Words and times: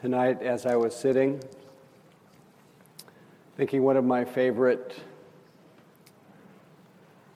tonight 0.00 0.40
as 0.42 0.64
I 0.64 0.76
was 0.76 0.94
sitting, 0.94 1.42
thinking 3.56 3.82
one 3.82 3.96
of 3.96 4.04
my 4.04 4.24
favorite 4.24 4.94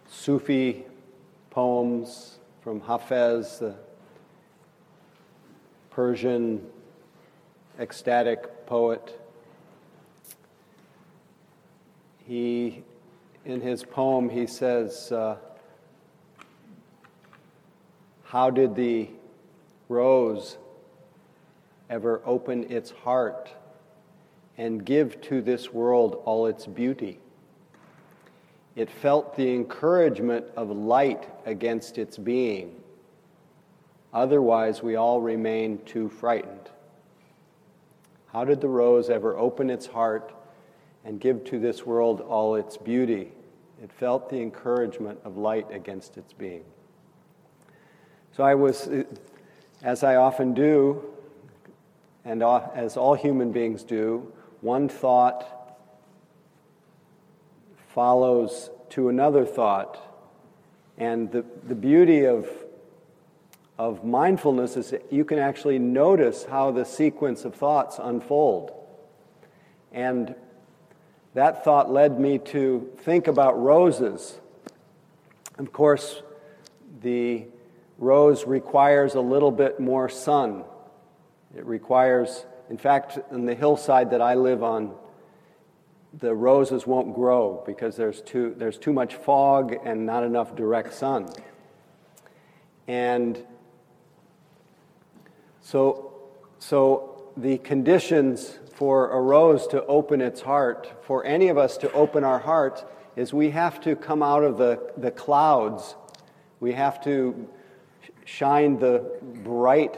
Sufi 0.09 0.85
poems 1.51 2.39
from 2.61 2.81
Hafez, 2.81 3.59
the 3.59 3.75
Persian 5.91 6.65
ecstatic 7.81 8.65
poet. 8.65 9.21
He, 12.25 12.85
in 13.45 13.61
his 13.61 13.83
poem, 13.83 14.29
he 14.29 14.47
says, 14.47 15.11
uh, 15.11 15.35
How 18.23 18.51
did 18.51 18.77
the 18.77 19.09
rose 19.89 20.59
ever 21.93 22.23
open 22.25 22.65
its 22.73 22.91
heart 22.91 23.51
and 24.57 24.83
give 24.83 25.21
to 25.21 25.43
this 25.43 25.75
world 25.75 26.23
all 26.25 26.47
its 26.47 26.67
beauty. 26.67 27.19
It 28.75 28.91
felt 28.91 29.37
the 29.37 29.55
encouragement 29.55 30.47
of 30.57 30.71
light 30.71 31.29
against 31.45 31.99
its 31.99 32.17
being. 32.17 32.81
Otherwise, 34.15 34.83
we 34.83 34.97
all 34.97 35.21
remain 35.21 35.79
too 35.85 36.09
frightened. 36.09 36.71
How 38.33 38.47
did 38.47 38.63
the 38.63 38.69
rose 38.69 39.11
ever 39.11 39.37
open 39.37 39.69
its 39.69 39.87
heart 39.87 40.33
and 41.05 41.21
give 41.21 41.45
to 41.45 41.59
this 41.59 41.85
world 41.85 42.23
all 42.23 42.55
its 42.55 42.79
beauty? 42.79 43.33
It 43.83 43.93
felt 43.93 44.31
the 44.31 44.41
encouragement 44.41 45.19
of 45.25 45.37
light 45.37 45.67
against 45.71 46.17
its 46.17 46.33
being. 46.33 46.65
So 48.35 48.45
I 48.45 48.55
was, 48.55 48.89
as 49.83 50.03
I 50.03 50.15
often 50.17 50.55
do, 50.55 51.12
and 52.25 52.43
as 52.43 52.97
all 52.97 53.15
human 53.15 53.53
beings 53.53 53.83
do, 53.83 54.33
one 54.61 54.89
thought 54.89 55.45
follows 57.89 58.71
to 58.91 59.09
another 59.09 59.45
thought. 59.45 59.99
And 60.97 61.31
the, 61.33 61.45
the 61.67 61.75
beauty 61.75 62.27
of, 62.27 62.49
of 63.77 64.05
mindfulness 64.05 64.77
is 64.77 64.91
that 64.91 65.13
you 65.13 65.25
can 65.25 65.39
actually 65.39 65.79
notice 65.79 66.45
how 66.45 66.71
the 66.71 66.85
sequence 66.85 67.45
of 67.45 67.55
thoughts 67.55 67.99
unfold. 68.01 68.71
And 69.91 70.35
that 71.35 71.65
thought 71.65 71.91
led 71.91 72.21
me 72.21 72.39
to 72.39 72.89
think 72.99 73.27
about 73.27 73.61
roses. 73.61 74.39
Of 75.59 75.73
course, 75.73 76.23
the 77.03 77.47
rose 77.99 78.47
requires 78.47 79.15
a 79.15 79.21
little 79.21 79.51
bit 79.51 79.81
more 79.81 80.09
sun 80.09 80.65
it 81.57 81.67
requires, 81.67 82.47
in 82.71 82.79
fact, 82.79 83.19
in 83.31 83.45
the 83.45 83.55
hillside 83.55 84.11
that 84.11 84.23
I 84.23 84.35
live 84.35 84.63
on, 84.63 84.95
the 86.19 86.35
roses 86.35 86.87
won't 86.87 87.15
grow 87.15 87.63
because 87.67 87.97
there's 87.97 88.21
too, 88.23 88.55
there's 88.57 88.79
too 88.79 88.93
much 88.93 89.15
fog 89.15 89.77
and 89.85 90.05
not 90.05 90.25
enough 90.25 90.55
direct 90.55 90.93
sun. 90.95 91.29
And 92.87 93.43
so, 95.61 96.13
so 96.59 97.33
the 97.37 97.59
conditions 97.59 98.59
for 98.75 99.11
a 99.11 99.21
rose 99.21 99.67
to 99.69 99.85
open 99.87 100.21
its 100.21 100.41
heart, 100.41 100.93
for 101.03 101.25
any 101.25 101.49
of 101.49 101.57
us 101.57 101.77
to 101.79 101.93
open 101.93 102.25
our 102.25 102.39
heart, 102.39 102.85
is 103.17 103.33
we 103.33 103.51
have 103.51 103.81
to 103.83 103.95
come 103.95 104.23
out 104.23 104.43
of 104.43 104.59
the, 104.59 104.93
the 104.97 105.11
clouds. 105.11 105.95
We 106.61 106.73
have 106.73 107.03
to 107.05 107.49
shine 108.25 108.79
the 108.79 109.19
bright 109.23 109.97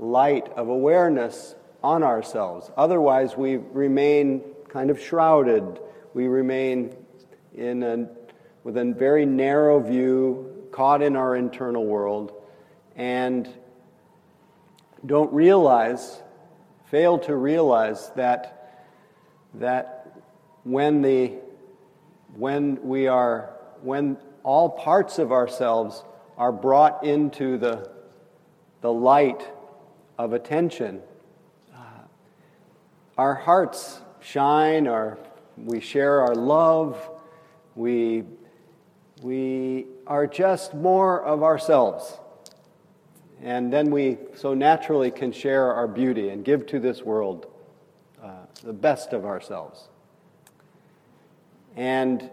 light 0.00 0.48
of 0.56 0.68
awareness 0.68 1.54
on 1.82 2.02
ourselves. 2.02 2.70
Otherwise, 2.76 3.36
we 3.36 3.56
remain 3.56 4.42
kind 4.68 4.90
of 4.90 4.98
shrouded. 4.98 5.78
We 6.14 6.26
remain 6.26 6.96
in 7.54 7.82
a, 7.82 8.08
with 8.64 8.76
a 8.78 8.84
very 8.96 9.26
narrow 9.26 9.78
view, 9.78 10.68
caught 10.72 11.02
in 11.02 11.16
our 11.16 11.36
internal 11.36 11.84
world, 11.84 12.32
and 12.96 13.48
don't 15.04 15.32
realize, 15.32 16.22
fail 16.90 17.18
to 17.18 17.36
realize 17.36 18.10
that, 18.16 18.86
that 19.54 20.22
when, 20.64 21.02
the, 21.02 21.34
when 22.36 22.80
we 22.82 23.06
are, 23.06 23.54
when 23.82 24.16
all 24.42 24.70
parts 24.70 25.18
of 25.18 25.30
ourselves 25.30 26.04
are 26.38 26.52
brought 26.52 27.04
into 27.04 27.58
the, 27.58 27.90
the 28.80 28.92
light 28.92 29.46
of 30.24 30.34
attention. 30.34 31.00
Uh, 31.74 31.78
our 33.16 33.34
hearts 33.34 34.00
shine, 34.20 34.86
our, 34.86 35.18
we 35.56 35.80
share 35.80 36.20
our 36.20 36.34
love, 36.34 37.08
we, 37.74 38.24
we 39.22 39.86
are 40.06 40.26
just 40.26 40.74
more 40.74 41.22
of 41.22 41.42
ourselves. 41.42 42.18
And 43.42 43.72
then 43.72 43.90
we 43.90 44.18
so 44.36 44.52
naturally 44.52 45.10
can 45.10 45.32
share 45.32 45.72
our 45.72 45.88
beauty 45.88 46.28
and 46.28 46.44
give 46.44 46.66
to 46.66 46.78
this 46.78 47.00
world 47.00 47.46
uh, 48.22 48.44
the 48.62 48.74
best 48.74 49.14
of 49.14 49.24
ourselves. 49.24 49.88
And 51.76 52.28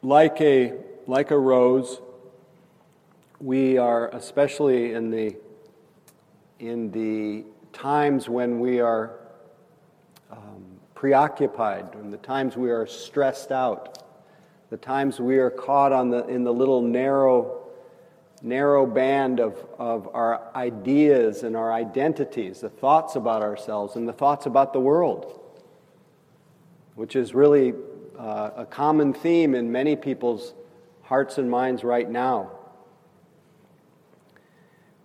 like 0.00 0.40
a, 0.40 0.72
like 1.06 1.30
a 1.30 1.38
rose, 1.38 2.00
we 3.38 3.76
are, 3.76 4.08
especially 4.14 4.94
in 4.94 5.10
the 5.10 5.36
in 6.58 6.90
the 6.90 7.44
times 7.72 8.28
when 8.28 8.58
we 8.58 8.80
are 8.80 9.18
um, 10.30 10.64
preoccupied, 10.94 11.86
in 11.94 12.10
the 12.10 12.16
times 12.18 12.56
we 12.56 12.70
are 12.70 12.86
stressed 12.86 13.52
out, 13.52 14.04
the 14.70 14.76
times 14.76 15.20
we 15.20 15.38
are 15.38 15.50
caught 15.50 15.92
on 15.92 16.10
the, 16.10 16.26
in 16.26 16.44
the 16.44 16.52
little 16.52 16.82
narrow, 16.82 17.68
narrow 18.42 18.86
band 18.86 19.40
of, 19.40 19.64
of 19.78 20.08
our 20.14 20.50
ideas 20.54 21.42
and 21.42 21.56
our 21.56 21.72
identities, 21.72 22.60
the 22.60 22.68
thoughts 22.68 23.16
about 23.16 23.42
ourselves 23.42 23.96
and 23.96 24.08
the 24.08 24.12
thoughts 24.12 24.46
about 24.46 24.72
the 24.72 24.80
world, 24.80 25.40
which 26.96 27.14
is 27.16 27.34
really 27.34 27.72
uh, 28.18 28.50
a 28.56 28.66
common 28.66 29.14
theme 29.14 29.54
in 29.54 29.70
many 29.70 29.94
people's 29.94 30.54
hearts 31.02 31.38
and 31.38 31.50
minds 31.50 31.84
right 31.84 32.10
now 32.10 32.50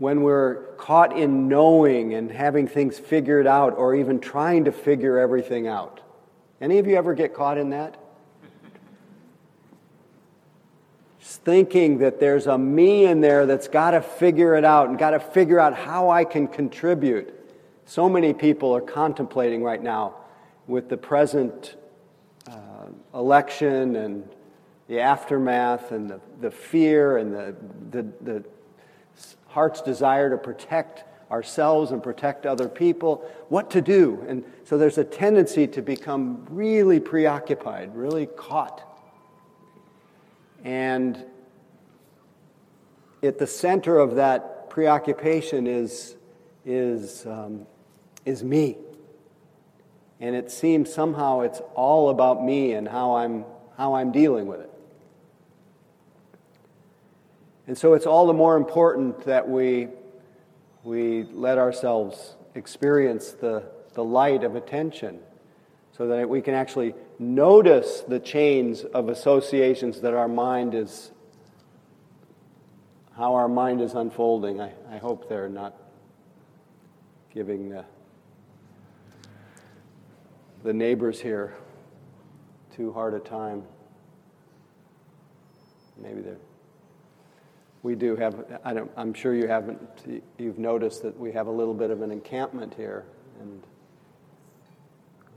when 0.04 0.22
we're 0.22 0.56
caught 0.76 1.18
in 1.18 1.48
knowing 1.48 2.14
and 2.14 2.30
having 2.30 2.68
things 2.68 3.00
figured 3.00 3.48
out 3.48 3.74
or 3.78 3.96
even 3.96 4.20
trying 4.20 4.66
to 4.66 4.72
figure 4.74 5.18
everything 5.18 5.66
out. 5.66 6.02
Any 6.60 6.78
of 6.80 6.88
you 6.88 6.98
ever 6.98 7.14
get 7.14 7.34
caught 7.34 7.58
in 7.58 7.70
that? 7.70 7.98
Just 11.22 11.42
thinking 11.44 12.00
that 12.00 12.20
there's 12.20 12.48
a 12.48 12.58
me 12.58 13.06
in 13.06 13.22
there 13.22 13.46
that's 13.46 13.70
got 13.70 13.92
to 13.92 14.02
figure 14.02 14.56
it 14.56 14.66
out 14.66 14.90
and 14.90 15.00
got 15.00 15.12
to 15.12 15.22
figure 15.22 15.58
out 15.58 15.74
how 15.74 16.10
I 16.10 16.26
can 16.26 16.50
contribute. 16.50 17.34
So 17.86 18.10
many 18.10 18.34
people 18.34 18.76
are 18.76 18.82
contemplating 18.82 19.64
right 19.64 19.82
now 19.82 20.16
with 20.68 20.90
the 20.90 20.98
present 20.98 21.78
uh, 22.52 22.88
election 23.14 23.96
and 23.96 24.28
the 24.90 25.00
aftermath 25.00 25.94
and 25.94 26.10
the, 26.10 26.20
the 26.42 26.52
fear 26.52 27.20
and 27.20 27.34
the, 27.34 27.56
the, 27.92 28.02
the 28.20 28.44
heart's 29.54 29.82
desire 29.82 30.32
to 30.32 30.38
protect 30.38 31.04
ourselves 31.32 31.92
and 31.92 32.02
protect 32.02 32.46
other 32.46 32.68
people, 32.68 33.24
what 33.50 33.70
to 33.72 33.82
do. 33.82 34.24
And 34.28 34.44
so 34.66 34.78
there's 34.78 34.98
a 34.98 35.04
tendency 35.04 35.68
to 35.68 35.82
become 35.82 36.46
really 36.50 37.00
preoccupied, 37.00 37.96
really 37.96 38.26
caught. 38.26 38.84
And 40.64 41.24
at 43.22 43.38
the 43.38 43.48
center 43.48 44.00
of 44.00 44.16
that 44.16 44.70
preoccupation 44.72 45.68
is, 45.68 46.16
is, 46.66 47.26
um, 47.28 47.68
is 48.26 48.44
me. 48.44 48.78
And 50.20 50.36
it 50.36 50.52
seems 50.52 50.92
somehow 50.92 51.42
it's 51.42 51.62
all 51.76 52.10
about 52.10 52.44
me 52.44 52.74
and 52.74 52.88
how 52.88 53.18
I'm, 53.18 53.46
how 53.78 53.94
I'm 53.96 54.12
dealing 54.12 54.48
with 54.48 54.62
it. 54.62 54.73
And 57.68 57.78
so 57.78 57.94
it's 57.94 58.06
all 58.06 58.28
the 58.28 58.34
more 58.34 58.58
important 58.58 59.26
that 59.26 59.48
we, 59.48 59.88
we 60.84 61.24
let 61.32 61.58
ourselves 61.58 62.36
experience 62.56 63.32
the, 63.32 63.64
the 63.94 64.04
light 64.04 64.44
of 64.44 64.56
attention 64.56 65.20
so 65.92 66.08
that 66.08 66.28
we 66.28 66.42
can 66.42 66.56
actually 66.56 66.94
notice 67.20 68.02
the 68.02 68.20
chains 68.20 68.84
of 68.84 69.10
associations 69.10 70.02
that 70.02 70.14
our 70.14 70.28
mind 70.28 70.74
is, 70.74 71.12
how 73.16 73.36
our 73.36 73.48
mind 73.48 73.80
is 73.80 73.94
unfolding. 73.94 74.60
I, 74.60 74.74
I 74.92 74.98
hope 74.98 75.30
they're 75.30 75.48
not 75.48 75.76
giving 77.34 77.70
the, 77.70 77.86
the 80.64 80.74
neighbors 80.74 81.22
here 81.22 81.54
too 82.76 82.92
hard 82.92 83.14
a 83.14 83.20
time. 83.20 83.64
Maybe 86.02 86.22
they're 86.22 86.38
we 87.84 87.96
do 87.96 88.16
have, 88.16 88.46
I 88.64 88.82
am 88.96 89.14
sure 89.14 89.36
you 89.36 89.48
haven't, 89.48 90.24
you've 90.38 90.58
noticed 90.58 91.04
that 91.04 91.20
we 91.20 91.34
have 91.34 91.48
a 91.48 91.52
little 91.52 91.74
bit 91.74 91.92
of 91.92 92.02
an 92.02 92.12
encampment 92.12 92.74
here. 92.76 93.04
and 93.42 93.62
uh, 93.62 95.28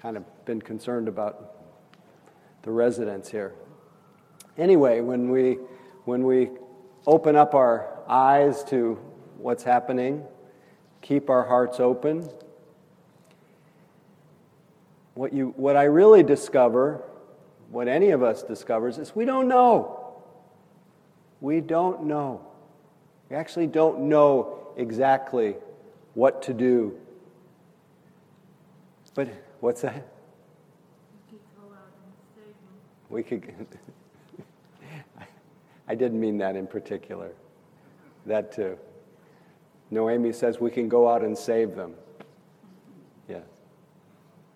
kind 0.00 0.16
of 0.16 0.44
been 0.44 0.62
concerned 0.62 1.08
about 1.08 1.56
the 2.62 2.70
residents 2.70 3.28
here. 3.28 3.52
Anyway, 4.56 5.00
when 5.00 5.28
we, 5.28 5.58
when 6.04 6.24
we 6.24 6.50
open 7.04 7.34
up 7.34 7.54
our 7.54 7.98
eyes 8.08 8.62
to 8.64 8.94
what's 9.38 9.64
happening, 9.64 10.22
keep 11.02 11.28
our 11.28 11.44
hearts 11.44 11.80
open, 11.80 12.28
what, 15.14 15.32
you, 15.32 15.52
what 15.56 15.76
I 15.76 15.84
really 15.84 16.22
discover, 16.22 17.02
what 17.70 17.88
any 17.88 18.10
of 18.10 18.22
us 18.22 18.44
discovers, 18.44 18.98
is 18.98 19.16
we 19.16 19.24
don't 19.24 19.48
know. 19.48 19.95
We 21.46 21.60
don't 21.60 22.06
know. 22.06 22.44
We 23.30 23.36
actually 23.36 23.68
don't 23.68 24.08
know 24.08 24.66
exactly 24.76 25.54
what 26.14 26.42
to 26.42 26.52
do. 26.52 26.98
But 29.14 29.28
what's 29.60 29.82
that? 29.82 30.08
We 33.08 33.22
could. 33.22 33.44
I 35.88 35.94
didn't 35.94 36.18
mean 36.18 36.38
that 36.38 36.56
in 36.56 36.66
particular. 36.66 37.30
That 38.26 38.50
too. 38.50 38.76
Noemi 39.92 40.32
says 40.32 40.58
we 40.58 40.72
can 40.72 40.88
go 40.88 41.08
out 41.08 41.22
and 41.22 41.38
save 41.38 41.76
them. 41.76 41.94
Yeah, 43.28 43.42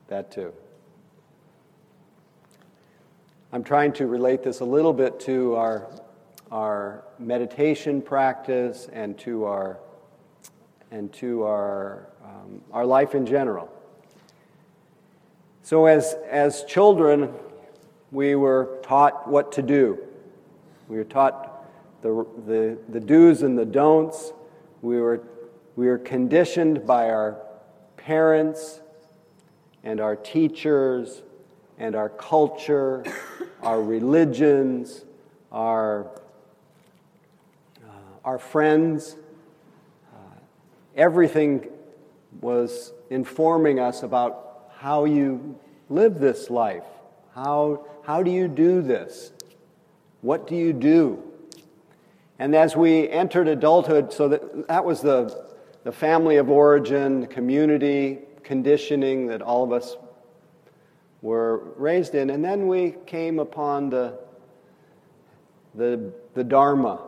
that 0.08 0.32
too. 0.32 0.52
I'm 3.52 3.62
trying 3.62 3.92
to 3.92 4.08
relate 4.08 4.42
this 4.42 4.58
a 4.58 4.64
little 4.64 4.92
bit 4.92 5.20
to 5.20 5.54
our, 5.54 5.86
our 6.50 7.04
meditation 7.18 8.02
practice 8.02 8.88
and 8.92 9.16
to 9.18 9.44
our, 9.44 9.78
and 10.90 11.12
to 11.14 11.44
our, 11.44 12.08
um, 12.24 12.60
our 12.72 12.84
life 12.84 13.14
in 13.14 13.24
general. 13.24 13.70
So, 15.62 15.86
as, 15.86 16.16
as 16.28 16.64
children, 16.64 17.32
we 18.10 18.34
were 18.34 18.80
taught 18.82 19.28
what 19.28 19.52
to 19.52 19.62
do. 19.62 19.98
We 20.88 20.96
were 20.96 21.04
taught 21.04 21.64
the, 22.02 22.26
the, 22.46 22.78
the 22.88 22.98
do's 22.98 23.42
and 23.42 23.56
the 23.56 23.64
don'ts. 23.64 24.32
We 24.82 25.00
were, 25.00 25.22
we 25.76 25.86
were 25.86 25.98
conditioned 25.98 26.86
by 26.86 27.10
our 27.10 27.40
parents 27.96 28.80
and 29.84 30.00
our 30.00 30.16
teachers 30.16 31.22
and 31.78 31.94
our 31.94 32.08
culture, 32.08 33.04
our 33.62 33.80
religions, 33.80 35.04
our, 35.52 36.10
our 38.24 38.38
friends. 38.38 39.16
Uh, 40.12 40.38
everything 40.96 41.68
was 42.40 42.92
informing 43.10 43.80
us 43.80 44.02
about 44.02 44.70
how 44.76 45.04
you 45.04 45.58
live 45.88 46.20
this 46.20 46.50
life. 46.50 46.84
How, 47.34 47.86
how 48.02 48.22
do 48.22 48.30
you 48.30 48.48
do 48.48 48.82
this? 48.82 49.32
What 50.20 50.46
do 50.46 50.54
you 50.54 50.72
do? 50.72 51.22
And 52.38 52.54
as 52.54 52.76
we 52.76 53.08
entered 53.08 53.48
adulthood, 53.48 54.12
so 54.12 54.28
that, 54.28 54.68
that 54.68 54.84
was 54.84 55.02
the, 55.02 55.46
the 55.84 55.92
family 55.92 56.36
of 56.36 56.48
origin, 56.48 57.20
the 57.20 57.26
community, 57.26 58.20
conditioning 58.42 59.26
that 59.26 59.42
all 59.42 59.64
of 59.64 59.72
us 59.72 59.96
were 61.22 61.58
raised 61.76 62.14
in. 62.14 62.30
And 62.30 62.44
then 62.44 62.66
we 62.66 62.94
came 63.06 63.38
upon 63.38 63.90
the, 63.90 64.18
the, 65.74 66.12
the 66.34 66.44
Dharma, 66.44 67.00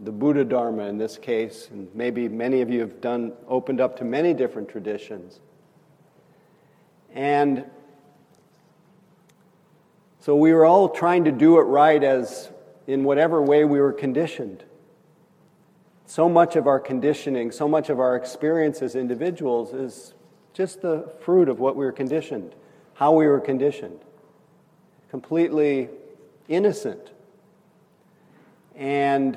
the 0.00 0.12
Buddha 0.12 0.44
Dharma 0.44 0.84
in 0.84 0.98
this 0.98 1.18
case, 1.18 1.68
and 1.70 1.88
maybe 1.94 2.28
many 2.28 2.60
of 2.60 2.70
you 2.70 2.80
have 2.80 3.00
done, 3.00 3.32
opened 3.48 3.80
up 3.80 3.96
to 3.98 4.04
many 4.04 4.32
different 4.32 4.68
traditions. 4.68 5.40
And 7.12 7.64
so 10.20 10.36
we 10.36 10.52
were 10.52 10.64
all 10.64 10.88
trying 10.88 11.24
to 11.24 11.32
do 11.32 11.58
it 11.58 11.62
right 11.62 12.02
as 12.02 12.50
in 12.86 13.04
whatever 13.04 13.42
way 13.42 13.64
we 13.64 13.80
were 13.80 13.92
conditioned. 13.92 14.64
So 16.06 16.28
much 16.28 16.56
of 16.56 16.66
our 16.66 16.80
conditioning, 16.80 17.50
so 17.50 17.68
much 17.68 17.90
of 17.90 18.00
our 18.00 18.16
experience 18.16 18.80
as 18.82 18.94
individuals 18.94 19.74
is 19.74 20.14
just 20.54 20.80
the 20.80 21.12
fruit 21.20 21.48
of 21.48 21.60
what 21.60 21.76
we 21.76 21.84
were 21.84 21.92
conditioned, 21.92 22.54
how 22.94 23.12
we 23.12 23.26
were 23.26 23.40
conditioned. 23.40 24.00
Completely 25.10 25.88
innocent. 26.48 27.10
And 28.74 29.36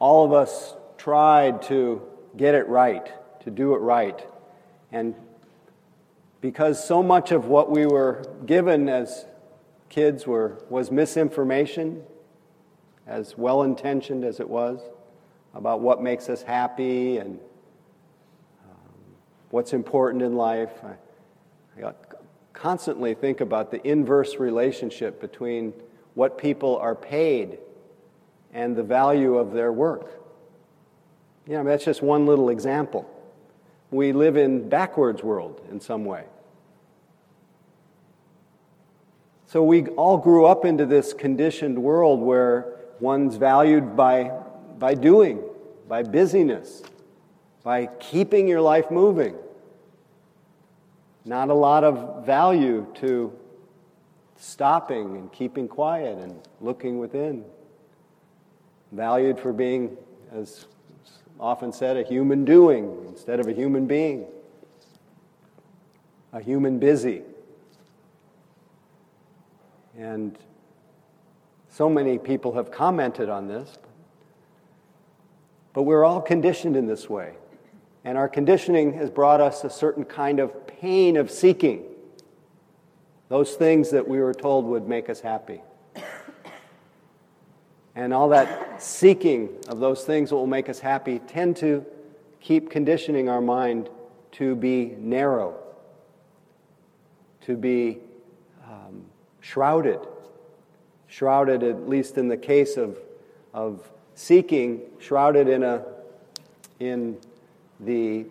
all 0.00 0.24
of 0.24 0.32
us 0.32 0.74
tried 0.98 1.62
to 1.62 2.02
get 2.36 2.56
it 2.56 2.66
right, 2.66 3.12
to 3.42 3.50
do 3.50 3.74
it 3.74 3.78
right, 3.78 4.26
and 4.90 5.14
because 6.40 6.82
so 6.84 7.02
much 7.02 7.30
of 7.30 7.46
what 7.46 7.70
we 7.70 7.86
were 7.86 8.24
given 8.46 8.88
as 8.88 9.26
kids 9.90 10.26
were, 10.26 10.64
was 10.70 10.90
misinformation, 10.90 12.02
as 13.06 13.36
well 13.36 13.62
intentioned 13.62 14.24
as 14.24 14.40
it 14.40 14.48
was, 14.48 14.80
about 15.54 15.80
what 15.80 16.02
makes 16.02 16.28
us 16.28 16.42
happy 16.42 17.18
and 17.18 17.38
um, 18.64 18.94
what's 19.50 19.72
important 19.72 20.22
in 20.22 20.34
life. 20.34 20.72
I, 20.82 21.84
I 21.86 21.92
constantly 22.52 23.14
think 23.14 23.40
about 23.40 23.70
the 23.70 23.86
inverse 23.86 24.36
relationship 24.36 25.20
between 25.20 25.74
what 26.14 26.38
people 26.38 26.78
are 26.78 26.94
paid 26.94 27.58
and 28.52 28.76
the 28.76 28.82
value 28.82 29.36
of 29.36 29.52
their 29.52 29.72
work. 29.72 30.22
You 31.46 31.54
know, 31.54 31.64
that's 31.64 31.84
just 31.84 32.02
one 32.02 32.26
little 32.26 32.50
example 32.50 33.08
we 33.90 34.12
live 34.12 34.36
in 34.36 34.68
backwards 34.68 35.22
world 35.22 35.60
in 35.70 35.80
some 35.80 36.04
way. 36.04 36.24
So 39.46 39.64
we 39.64 39.86
all 39.88 40.16
grew 40.16 40.46
up 40.46 40.64
into 40.64 40.86
this 40.86 41.12
conditioned 41.12 41.76
world 41.76 42.20
where 42.20 42.76
one's 43.00 43.36
valued 43.36 43.96
by, 43.96 44.30
by 44.78 44.94
doing, 44.94 45.42
by 45.88 46.04
busyness, 46.04 46.82
by 47.64 47.86
keeping 47.98 48.46
your 48.46 48.60
life 48.60 48.90
moving. 48.92 49.34
Not 51.24 51.48
a 51.48 51.54
lot 51.54 51.82
of 51.82 52.24
value 52.24 52.86
to 53.00 53.32
stopping 54.36 55.16
and 55.16 55.32
keeping 55.32 55.66
quiet 55.66 56.16
and 56.18 56.40
looking 56.60 57.00
within. 57.00 57.44
Valued 58.92 59.38
for 59.38 59.52
being, 59.52 59.96
as 60.32 60.66
often 61.38 61.72
said, 61.72 61.96
a 61.96 62.02
human 62.02 62.44
doing 62.44 63.04
instead 63.08 63.40
of 63.40 63.46
a 63.46 63.52
human 63.52 63.86
being, 63.86 64.26
a 66.32 66.40
human 66.40 66.78
busy. 66.78 67.22
And 69.96 70.36
so 71.68 71.88
many 71.88 72.18
people 72.18 72.54
have 72.54 72.70
commented 72.70 73.28
on 73.28 73.48
this. 73.48 73.76
But 75.72 75.82
we're 75.82 76.04
all 76.04 76.20
conditioned 76.20 76.76
in 76.76 76.86
this 76.86 77.08
way. 77.08 77.34
And 78.04 78.18
our 78.18 78.28
conditioning 78.28 78.94
has 78.94 79.10
brought 79.10 79.40
us 79.40 79.62
a 79.62 79.70
certain 79.70 80.04
kind 80.04 80.40
of 80.40 80.66
pain 80.66 81.16
of 81.16 81.30
seeking 81.30 81.84
those 83.28 83.54
things 83.54 83.90
that 83.90 84.08
we 84.08 84.18
were 84.18 84.34
told 84.34 84.64
would 84.66 84.88
make 84.88 85.08
us 85.08 85.20
happy. 85.20 85.62
And 88.00 88.14
all 88.14 88.30
that 88.30 88.82
seeking 88.82 89.50
of 89.68 89.78
those 89.78 90.04
things 90.04 90.30
that 90.30 90.36
will 90.36 90.46
make 90.46 90.70
us 90.70 90.78
happy 90.78 91.18
tend 91.18 91.58
to 91.58 91.84
keep 92.40 92.70
conditioning 92.70 93.28
our 93.28 93.42
mind 93.42 93.90
to 94.32 94.56
be 94.56 94.94
narrow, 94.96 95.54
to 97.42 97.58
be 97.58 97.98
um, 98.66 99.04
shrouded. 99.40 100.00
Shrouded, 101.08 101.62
at 101.62 101.90
least 101.90 102.16
in 102.16 102.28
the 102.28 102.38
case 102.38 102.78
of, 102.78 102.96
of 103.52 103.86
seeking, 104.14 104.80
shrouded 104.98 105.46
in, 105.46 105.62
a, 105.62 105.84
in 106.78 107.18
the 107.80 108.24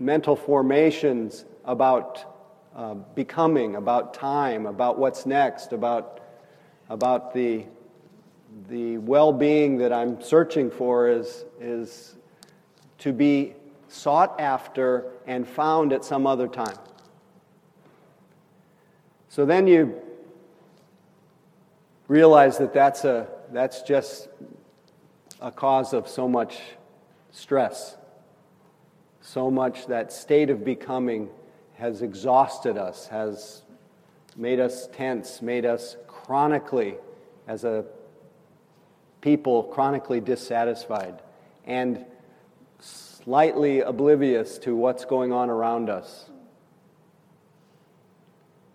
mental 0.00 0.34
formations 0.34 1.44
about 1.64 2.36
uh, 2.74 2.94
becoming, 2.94 3.76
about 3.76 4.12
time, 4.12 4.66
about 4.66 4.98
what's 4.98 5.24
next, 5.24 5.72
about, 5.72 6.20
about 6.90 7.32
the 7.32 7.64
the 8.68 8.98
well 8.98 9.32
being 9.32 9.78
that 9.78 9.92
I'm 9.92 10.20
searching 10.20 10.70
for 10.70 11.08
is, 11.08 11.44
is 11.60 12.16
to 12.98 13.12
be 13.12 13.54
sought 13.88 14.40
after 14.40 15.12
and 15.26 15.46
found 15.46 15.92
at 15.92 16.04
some 16.04 16.26
other 16.26 16.48
time. 16.48 16.76
So 19.28 19.44
then 19.44 19.66
you 19.66 20.00
realize 22.08 22.56
that 22.58 22.72
that's, 22.72 23.04
a, 23.04 23.28
that's 23.52 23.82
just 23.82 24.28
a 25.40 25.50
cause 25.50 25.92
of 25.92 26.08
so 26.08 26.26
much 26.28 26.58
stress. 27.32 27.96
So 29.20 29.50
much 29.50 29.86
that 29.88 30.12
state 30.12 30.50
of 30.50 30.64
becoming 30.64 31.28
has 31.74 32.00
exhausted 32.00 32.78
us, 32.78 33.08
has 33.08 33.62
made 34.36 34.60
us 34.60 34.88
tense, 34.92 35.42
made 35.42 35.66
us 35.66 35.96
chronically, 36.06 36.94
as 37.46 37.64
a 37.64 37.84
people 39.26 39.64
chronically 39.64 40.20
dissatisfied. 40.20 41.20
And 41.64 42.04
slightly 42.78 43.80
oblivious 43.80 44.56
to 44.58 44.76
what's 44.76 45.04
going 45.04 45.32
on 45.32 45.50
around 45.50 45.90
us, 45.90 46.30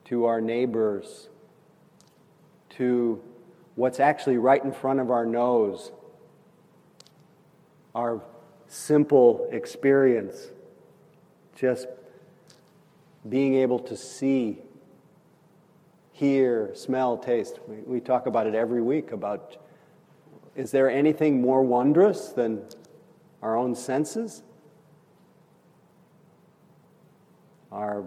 to 0.03 0.25
our 0.25 0.41
neighbors, 0.41 1.29
to 2.71 3.21
what's 3.75 4.01
actually 4.01 4.37
right 4.37 4.61
in 4.61 4.73
front 4.73 4.99
of 4.99 5.09
our 5.09 5.25
nose, 5.25 5.93
our 7.95 8.21
simple 8.67 9.47
experience, 9.53 10.49
just 11.55 11.87
being 13.29 13.55
able 13.55 13.79
to 13.79 13.95
see, 13.95 14.57
hear, 16.11 16.71
smell, 16.75 17.17
taste. 17.17 17.57
We, 17.69 17.77
we 17.85 17.99
talk 18.01 18.25
about 18.25 18.47
it 18.47 18.53
every 18.53 18.81
week 18.81 19.13
about 19.13 19.55
is 20.55 20.71
there 20.71 20.89
anything 20.89 21.41
more 21.41 21.61
wondrous 21.63 22.29
than 22.29 22.63
our 23.41 23.55
own 23.55 23.75
senses? 23.75 24.43
Our, 27.71 28.03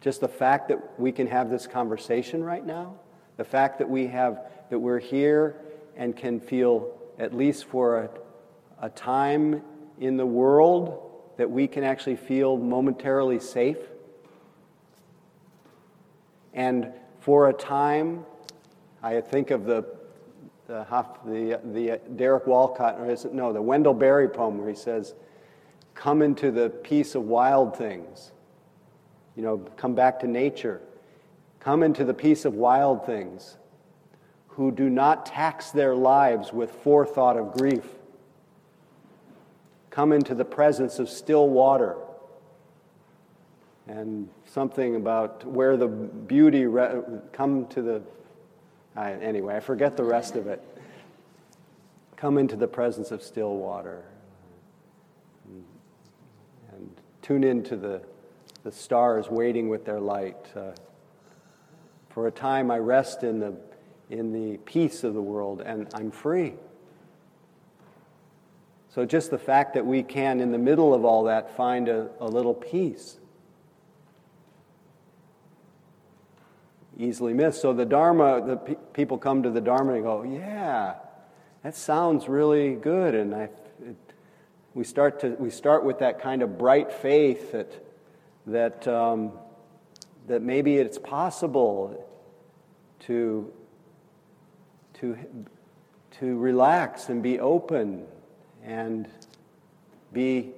just 0.00 0.20
the 0.20 0.28
fact 0.28 0.68
that 0.68 0.98
we 0.98 1.12
can 1.12 1.26
have 1.28 1.50
this 1.50 1.66
conversation 1.66 2.42
right 2.42 2.64
now, 2.64 2.96
the 3.36 3.44
fact 3.44 3.78
that 3.78 3.88
we 3.88 4.08
have 4.08 4.40
that 4.70 4.78
we're 4.78 4.98
here 4.98 5.56
and 5.96 6.16
can 6.16 6.40
feel 6.40 6.98
at 7.18 7.34
least 7.34 7.66
for 7.66 7.98
a, 7.98 8.10
a 8.80 8.90
time 8.90 9.62
in 10.00 10.16
the 10.16 10.26
world 10.26 11.12
that 11.36 11.50
we 11.50 11.68
can 11.68 11.84
actually 11.84 12.16
feel 12.16 12.56
momentarily 12.56 13.38
safe. 13.38 13.78
And 16.52 16.92
for 17.20 17.48
a 17.48 17.52
time, 17.52 18.24
I 19.02 19.20
think 19.20 19.50
of 19.50 19.64
the 19.64 19.84
the, 20.66 20.84
the, 21.24 21.60
the 21.72 22.00
Derek 22.16 22.46
Walcott, 22.46 22.98
or 22.98 23.10
is 23.10 23.24
it, 23.24 23.34
no, 23.34 23.52
the 23.52 23.62
Wendell 23.62 23.94
Berry 23.94 24.28
poem 24.28 24.58
where 24.58 24.68
he 24.68 24.74
says, 24.74 25.14
Come 25.94 26.22
into 26.22 26.50
the 26.50 26.70
peace 26.70 27.14
of 27.14 27.22
wild 27.22 27.76
things. 27.76 28.32
You 29.36 29.42
know, 29.42 29.58
come 29.76 29.94
back 29.94 30.20
to 30.20 30.26
nature. 30.26 30.80
Come 31.60 31.82
into 31.82 32.04
the 32.04 32.14
peace 32.14 32.44
of 32.44 32.54
wild 32.54 33.06
things 33.06 33.56
who 34.48 34.70
do 34.70 34.88
not 34.88 35.26
tax 35.26 35.70
their 35.70 35.94
lives 35.94 36.52
with 36.52 36.70
forethought 36.70 37.36
of 37.36 37.52
grief. 37.52 37.84
Come 39.90 40.12
into 40.12 40.34
the 40.34 40.44
presence 40.44 40.98
of 40.98 41.08
still 41.08 41.48
water. 41.48 41.96
And 43.86 44.28
something 44.46 44.96
about 44.96 45.44
where 45.44 45.76
the 45.76 45.88
beauty, 45.88 46.66
re- 46.66 47.02
come 47.32 47.66
to 47.68 47.82
the 47.82 48.02
I, 48.96 49.12
anyway, 49.12 49.56
I 49.56 49.60
forget 49.60 49.96
the 49.96 50.04
rest 50.04 50.36
of 50.36 50.46
it. 50.46 50.62
Come 52.16 52.38
into 52.38 52.56
the 52.56 52.68
presence 52.68 53.10
of 53.10 53.22
still 53.22 53.56
water 53.56 54.04
and, 55.46 55.64
and 56.72 56.90
tune 57.22 57.42
into 57.42 57.76
the, 57.76 58.00
the 58.62 58.70
stars 58.70 59.28
waiting 59.28 59.68
with 59.68 59.84
their 59.84 60.00
light. 60.00 60.36
Uh, 60.56 60.72
for 62.10 62.28
a 62.28 62.30
time, 62.30 62.70
I 62.70 62.78
rest 62.78 63.24
in 63.24 63.40
the, 63.40 63.56
in 64.10 64.32
the 64.32 64.58
peace 64.58 65.02
of 65.02 65.14
the 65.14 65.22
world 65.22 65.60
and 65.60 65.88
I'm 65.94 66.12
free. 66.12 66.54
So, 68.94 69.04
just 69.04 69.32
the 69.32 69.38
fact 69.38 69.74
that 69.74 69.84
we 69.84 70.04
can, 70.04 70.40
in 70.40 70.52
the 70.52 70.58
middle 70.58 70.94
of 70.94 71.04
all 71.04 71.24
that, 71.24 71.56
find 71.56 71.88
a, 71.88 72.10
a 72.20 72.28
little 72.28 72.54
peace 72.54 73.18
easily 76.98 77.34
missed. 77.34 77.60
So 77.60 77.72
the 77.72 77.84
Dharma, 77.84 78.44
the 78.46 78.56
pe- 78.56 78.76
people 78.92 79.18
come 79.18 79.42
to 79.42 79.50
the 79.50 79.60
Dharma 79.60 79.94
and 79.94 80.02
go, 80.02 80.22
yeah, 80.22 80.94
that 81.62 81.74
sounds 81.74 82.28
really 82.28 82.74
good. 82.74 83.14
And 83.14 83.34
I, 83.34 83.48
it, 83.84 83.96
we, 84.74 84.84
start 84.84 85.20
to, 85.20 85.30
we 85.30 85.50
start 85.50 85.84
with 85.84 85.98
that 86.00 86.20
kind 86.20 86.42
of 86.42 86.58
bright 86.58 86.92
faith 86.92 87.52
that, 87.52 87.72
that, 88.46 88.88
um, 88.88 89.32
that 90.26 90.42
maybe 90.42 90.76
it's 90.76 90.98
possible 90.98 92.06
to, 93.00 93.52
to, 94.94 95.18
to 96.18 96.38
relax 96.38 97.08
and 97.08 97.22
be 97.22 97.40
open 97.40 98.06
and 98.64 99.08
be 100.12 100.52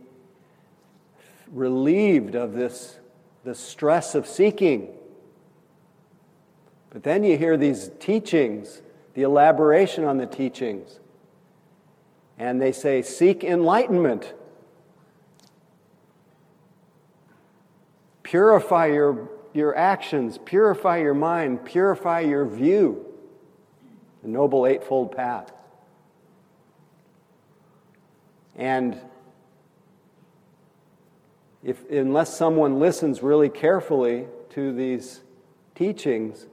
relieved 1.53 2.35
of 2.35 2.53
this 2.53 2.99
the 3.45 3.55
stress 3.55 4.17
of 4.17 4.27
seeking 4.27 4.89
but 6.91 7.03
then 7.03 7.25
you 7.25 7.37
hear 7.37 7.57
these 7.57 7.91
teachings, 7.99 8.83
the 9.15 9.23
elaboration 9.23 10.05
on 10.05 10.19
the 10.19 10.27
teachings, 10.27 10.99
and 12.39 12.61
they 12.61 12.73
say, 12.73 13.03
Seek 13.03 13.45
enlightenment. 13.45 14.35
Purify 18.23 18.87
your, 18.87 19.31
your 19.55 19.77
actions, 19.77 20.39
purify 20.45 20.99
your 20.99 21.15
mind, 21.15 21.65
purify 21.65 22.21
your 22.21 22.45
view. 22.45 23.05
The 24.23 24.29
Noble 24.29 24.67
Eightfold 24.67 25.15
Path. 25.17 25.53
And 28.57 28.99
if, 31.63 31.89
unless 31.91 32.37
someone 32.37 32.81
listens 32.81 33.23
really 33.23 33.49
carefully 33.49 34.27
to 34.51 34.73
these 34.73 35.21
teachings, 35.75 36.47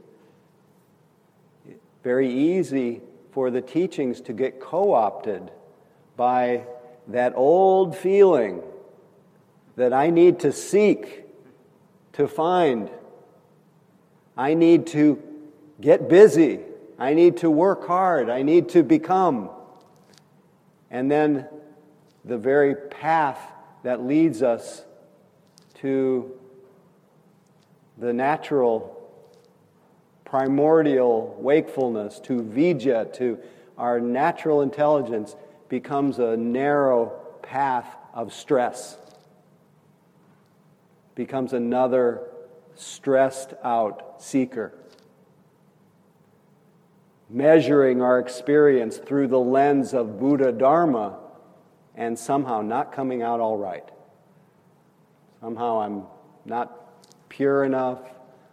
very 2.03 2.29
easy 2.29 3.01
for 3.31 3.50
the 3.50 3.62
teachings 3.62 4.22
to 4.22 4.33
get 4.33 4.60
co 4.60 4.93
opted 4.93 5.50
by 6.15 6.65
that 7.07 7.33
old 7.36 7.98
feeling 7.98 8.62
that 9.75 9.93
I 9.93 10.10
need 10.10 10.39
to 10.41 10.51
seek, 10.51 11.24
to 12.13 12.27
find. 12.27 12.91
I 14.38 14.53
need 14.53 14.88
to 14.88 15.22
get 15.81 16.07
busy. 16.10 16.60
I 17.00 17.13
need 17.13 17.38
to 17.38 17.50
work 17.50 17.88
hard. 17.88 18.29
I 18.29 18.43
need 18.43 18.69
to 18.69 18.83
become. 18.83 19.50
And 20.91 21.10
then 21.10 21.48
the 22.24 22.38
very 22.38 22.75
path 22.75 23.39
that 23.83 24.03
leads 24.03 24.43
us 24.43 24.83
to 25.75 26.31
the 27.98 28.13
natural 28.13 29.02
primordial 30.33 31.35
wakefulness, 31.37 32.19
to 32.19 32.41
vijja, 32.41 33.13
to 33.13 33.37
our 33.77 34.01
natural 34.01 34.63
intelligence, 34.63 35.35
becomes 35.69 36.17
a 36.17 36.35
narrow 36.35 37.13
path 37.43 37.85
of 38.15 38.33
stress, 38.33 38.97
becomes 41.13 41.53
another 41.53 42.19
stressed 42.73 43.53
out 43.63 44.15
seeker. 44.23 44.73
Measuring 47.29 48.01
our 48.01 48.17
experience 48.17 48.97
through 48.97 49.27
the 49.27 49.39
lens 49.39 49.93
of 49.93 50.19
Buddha 50.19 50.51
Dharma 50.51 51.19
and 51.93 52.17
somehow 52.17 52.63
not 52.63 52.91
coming 52.91 53.21
out 53.21 53.39
all 53.39 53.59
right. 53.59 53.87
Somehow 55.41 55.81
I'm 55.81 56.05
not 56.43 57.29
pure 57.29 57.63
enough, 57.63 57.99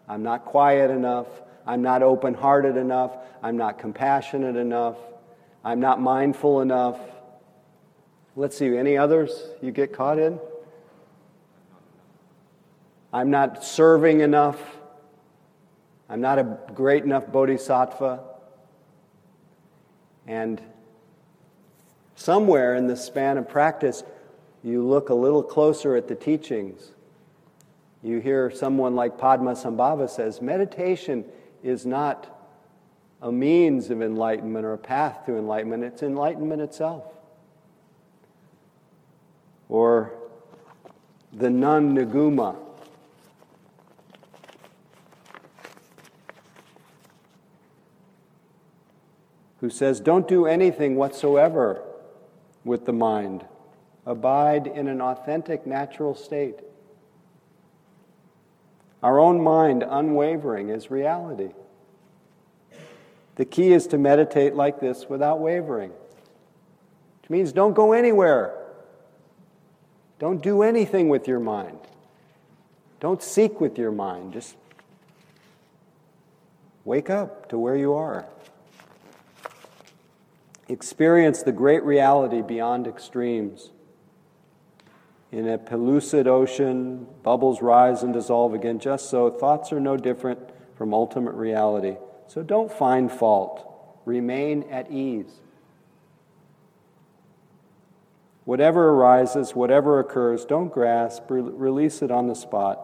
I'm 0.07 0.23
not 0.23 0.45
quiet 0.45 0.91
enough, 0.91 1.27
I'm 1.67 1.83
not 1.83 2.03
open 2.03 2.35
hearted 2.35 2.77
enough. 2.77 3.17
I'm 3.43 3.57
not 3.57 3.79
compassionate 3.79 4.57
enough. 4.57 4.97
I'm 5.65 5.81
not 5.81 6.01
mindful 6.01 6.61
enough. 6.61 6.99
Let's 8.37 8.57
see, 8.57 8.77
any 8.77 8.97
others 8.97 9.51
you 9.61 9.71
get 9.71 9.93
caught 9.93 10.19
in? 10.19 10.39
I'm 13.13 13.31
not 13.31 13.65
serving 13.65 14.21
enough. 14.21 14.61
I'm 16.09 16.21
not 16.21 16.39
a 16.39 16.59
great 16.75 17.05
enough 17.05 17.31
bodhisattva. 17.31 18.21
And 20.27 20.61
somewhere 22.15 22.75
in 22.75 22.87
the 22.87 22.97
span 22.97 23.37
of 23.37 23.49
practice, 23.49 24.05
you 24.63 24.87
look 24.87 25.09
a 25.09 25.15
little 25.15 25.43
closer 25.43 25.97
at 25.97 26.09
the 26.09 26.15
teachings. 26.15 26.93
You 28.03 28.21
hear 28.21 28.51
someone 28.51 28.95
like 28.95 29.19
Padmasambhava 29.19 30.09
says, 30.09 30.41
meditation 30.41 31.25
is 31.63 31.85
not 31.85 32.37
a 33.23 33.31
means 33.31 33.91
of 33.91 34.01
enlightenment 34.01 34.65
or 34.65 34.73
a 34.73 34.79
path 34.79 35.27
to 35.27 35.37
enlightenment, 35.37 35.85
it's 35.85 36.03
enlightenment 36.03 36.63
itself. 36.63 37.05
Or 39.69 40.13
the 41.33 41.51
nun 41.51 41.95
Niguma. 41.95 42.57
Who 49.61 49.69
says, 49.69 50.01
Don't 50.01 50.27
do 50.27 50.47
anything 50.47 50.97
whatsoever 50.97 51.83
with 52.65 52.87
the 52.87 52.93
mind. 52.93 53.45
Abide 54.07 54.67
in 54.67 54.89
an 54.89 55.03
authentic, 55.03 55.67
natural 55.67 56.15
state. 56.15 56.61
Our 59.03 59.19
own 59.19 59.43
mind, 59.43 59.85
unwavering, 59.89 60.69
is 60.69 60.91
reality. 60.91 61.51
The 63.37 63.45
key 63.45 63.73
is 63.73 63.87
to 63.89 63.99
meditate 63.99 64.55
like 64.55 64.81
this 64.81 65.09
without 65.09 65.41
wavering, 65.41 65.91
which 67.23 67.31
means 67.31 67.53
don't 67.53 67.73
go 67.75 67.93
anywhere. 67.93 68.55
Don't 70.19 70.43
do 70.43 70.63
anything 70.63 71.09
with 71.09 71.27
your 71.27 71.41
mind. 71.41 71.79
Don't 73.01 73.23
seek 73.23 73.59
with 73.59 73.79
your 73.79 73.91
mind. 73.91 74.35
Just 74.35 74.57
wake 76.85 77.09
up 77.09 77.49
to 77.49 77.59
where 77.59 77.77
you 77.77 77.95
are. 77.95 78.27
Experience 80.69 81.43
the 81.43 81.53
great 81.53 81.83
reality 81.83 82.43
beyond 82.43 82.87
extremes. 82.87 83.71
In 85.33 85.49
a 85.49 85.59
pellucid 85.59 86.27
ocean, 86.27 87.07
bubbles 87.23 87.63
rise 87.63 88.03
and 88.03 88.13
dissolve 88.13 88.53
again. 88.53 88.81
Just 88.81 89.09
so, 89.11 89.31
thoughts 89.31 89.73
are 89.73 89.81
no 89.81 89.97
different 89.97 90.41
from 90.77 90.93
ultimate 90.93 91.35
reality. 91.35 91.97
So 92.27 92.43
don't 92.43 92.73
find 92.73 93.11
fault. 93.11 93.67
Remain 94.05 94.65
at 94.71 94.91
ease. 94.91 95.41
Whatever 98.45 98.91
arises, 98.91 99.55
whatever 99.55 100.01
occurs, 100.01 100.45
don't 100.45 100.73
grasp, 100.73 101.31
re- 101.31 101.43
release 101.43 102.03
it 102.03 102.11
on 102.11 102.27
the 102.27 102.35
spot. 102.35 102.81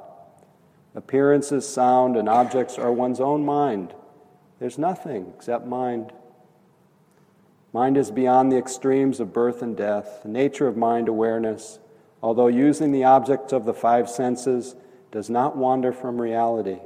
Appearances, 0.95 1.69
sound, 1.69 2.17
and 2.17 2.29
objects 2.29 2.79
are 2.79 2.93
one's 2.93 3.21
own 3.21 3.45
mind. 3.45 3.93
There's 4.61 4.79
nothing 4.79 5.33
except 5.35 5.67
mind. 5.67 6.13
Mind 7.73 7.97
is 7.97 8.11
beyond 8.11 8.53
the 8.53 8.57
extremes 8.57 9.19
of 9.19 9.33
birth 9.33 9.61
and 9.61 9.77
death. 9.77 10.21
The 10.23 10.29
nature 10.29 10.69
of 10.69 10.77
mind 10.77 11.09
awareness, 11.09 11.79
although 12.23 12.47
using 12.47 12.93
the 12.93 13.05
objects 13.05 13.53
of 13.53 13.65
the 13.65 13.75
five 13.75 14.09
senses, 14.09 14.77
does 15.11 15.31
not 15.31 15.57
wander 15.57 15.93
from 15.93 16.21
reality. 16.21 16.79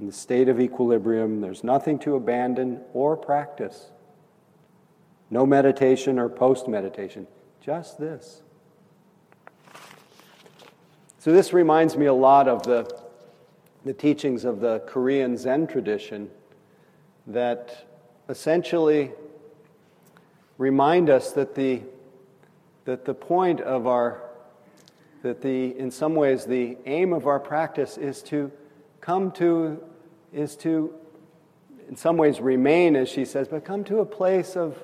In 0.00 0.06
the 0.06 0.12
state 0.12 0.48
of 0.48 0.60
equilibrium, 0.60 1.40
there's 1.40 1.62
nothing 1.62 1.98
to 2.00 2.16
abandon 2.16 2.80
or 2.92 3.16
practice. 3.16 3.90
No 5.30 5.46
meditation 5.46 6.18
or 6.18 6.28
post 6.28 6.68
meditation, 6.68 7.26
just 7.60 7.98
this. 7.98 8.42
So, 11.18 11.32
this 11.32 11.52
reminds 11.52 11.96
me 11.96 12.06
a 12.06 12.12
lot 12.12 12.48
of 12.48 12.64
the, 12.64 12.92
the 13.84 13.92
teachings 13.92 14.44
of 14.44 14.60
the 14.60 14.80
Korean 14.80 15.36
Zen 15.36 15.68
tradition 15.68 16.28
that 17.28 17.86
essentially 18.28 19.12
remind 20.58 21.08
us 21.08 21.32
that 21.32 21.54
the, 21.54 21.82
that 22.84 23.04
the 23.04 23.14
point 23.14 23.60
of 23.60 23.86
our, 23.86 24.22
that 25.22 25.40
the, 25.40 25.76
in 25.78 25.90
some 25.90 26.14
ways, 26.14 26.44
the 26.44 26.76
aim 26.86 27.12
of 27.12 27.26
our 27.26 27.40
practice 27.40 27.96
is 27.96 28.22
to 28.24 28.50
come 29.00 29.30
to, 29.32 29.82
is 30.32 30.56
to, 30.56 30.94
in 31.88 31.96
some 31.96 32.16
ways, 32.16 32.40
remain, 32.40 32.96
as 32.96 33.08
she 33.08 33.24
says, 33.24 33.48
but 33.48 33.64
come 33.64 33.84
to 33.84 34.00
a 34.00 34.06
place 34.06 34.56
of 34.56 34.82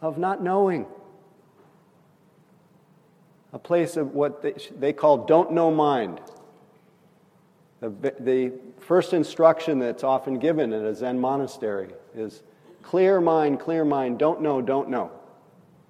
of 0.00 0.18
not 0.18 0.42
knowing. 0.42 0.86
A 3.52 3.58
place 3.58 3.96
of 3.96 4.14
what 4.14 4.42
they, 4.42 4.54
they 4.78 4.92
call 4.92 5.18
don't 5.26 5.52
know 5.52 5.70
mind. 5.70 6.20
The, 7.80 8.14
the 8.20 8.52
first 8.78 9.12
instruction 9.12 9.78
that's 9.78 10.04
often 10.04 10.38
given 10.38 10.72
in 10.72 10.84
a 10.84 10.94
Zen 10.94 11.18
monastery 11.18 11.90
is 12.14 12.42
clear 12.82 13.20
mind, 13.20 13.58
clear 13.58 13.84
mind, 13.84 14.18
don't 14.18 14.40
know, 14.40 14.60
don't 14.60 14.88
know. 14.88 15.10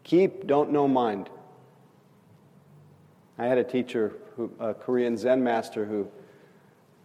Keep 0.05 0.47
don't 0.47 0.71
know 0.73 0.89
mind. 0.89 1.29
I 3.41 3.47
had 3.47 3.57
a 3.57 3.65
teacher, 3.65 4.13
who, 4.37 4.53
a 4.61 4.75
Korean 4.75 5.17
Zen 5.17 5.43
master, 5.43 5.87
who, 5.87 6.07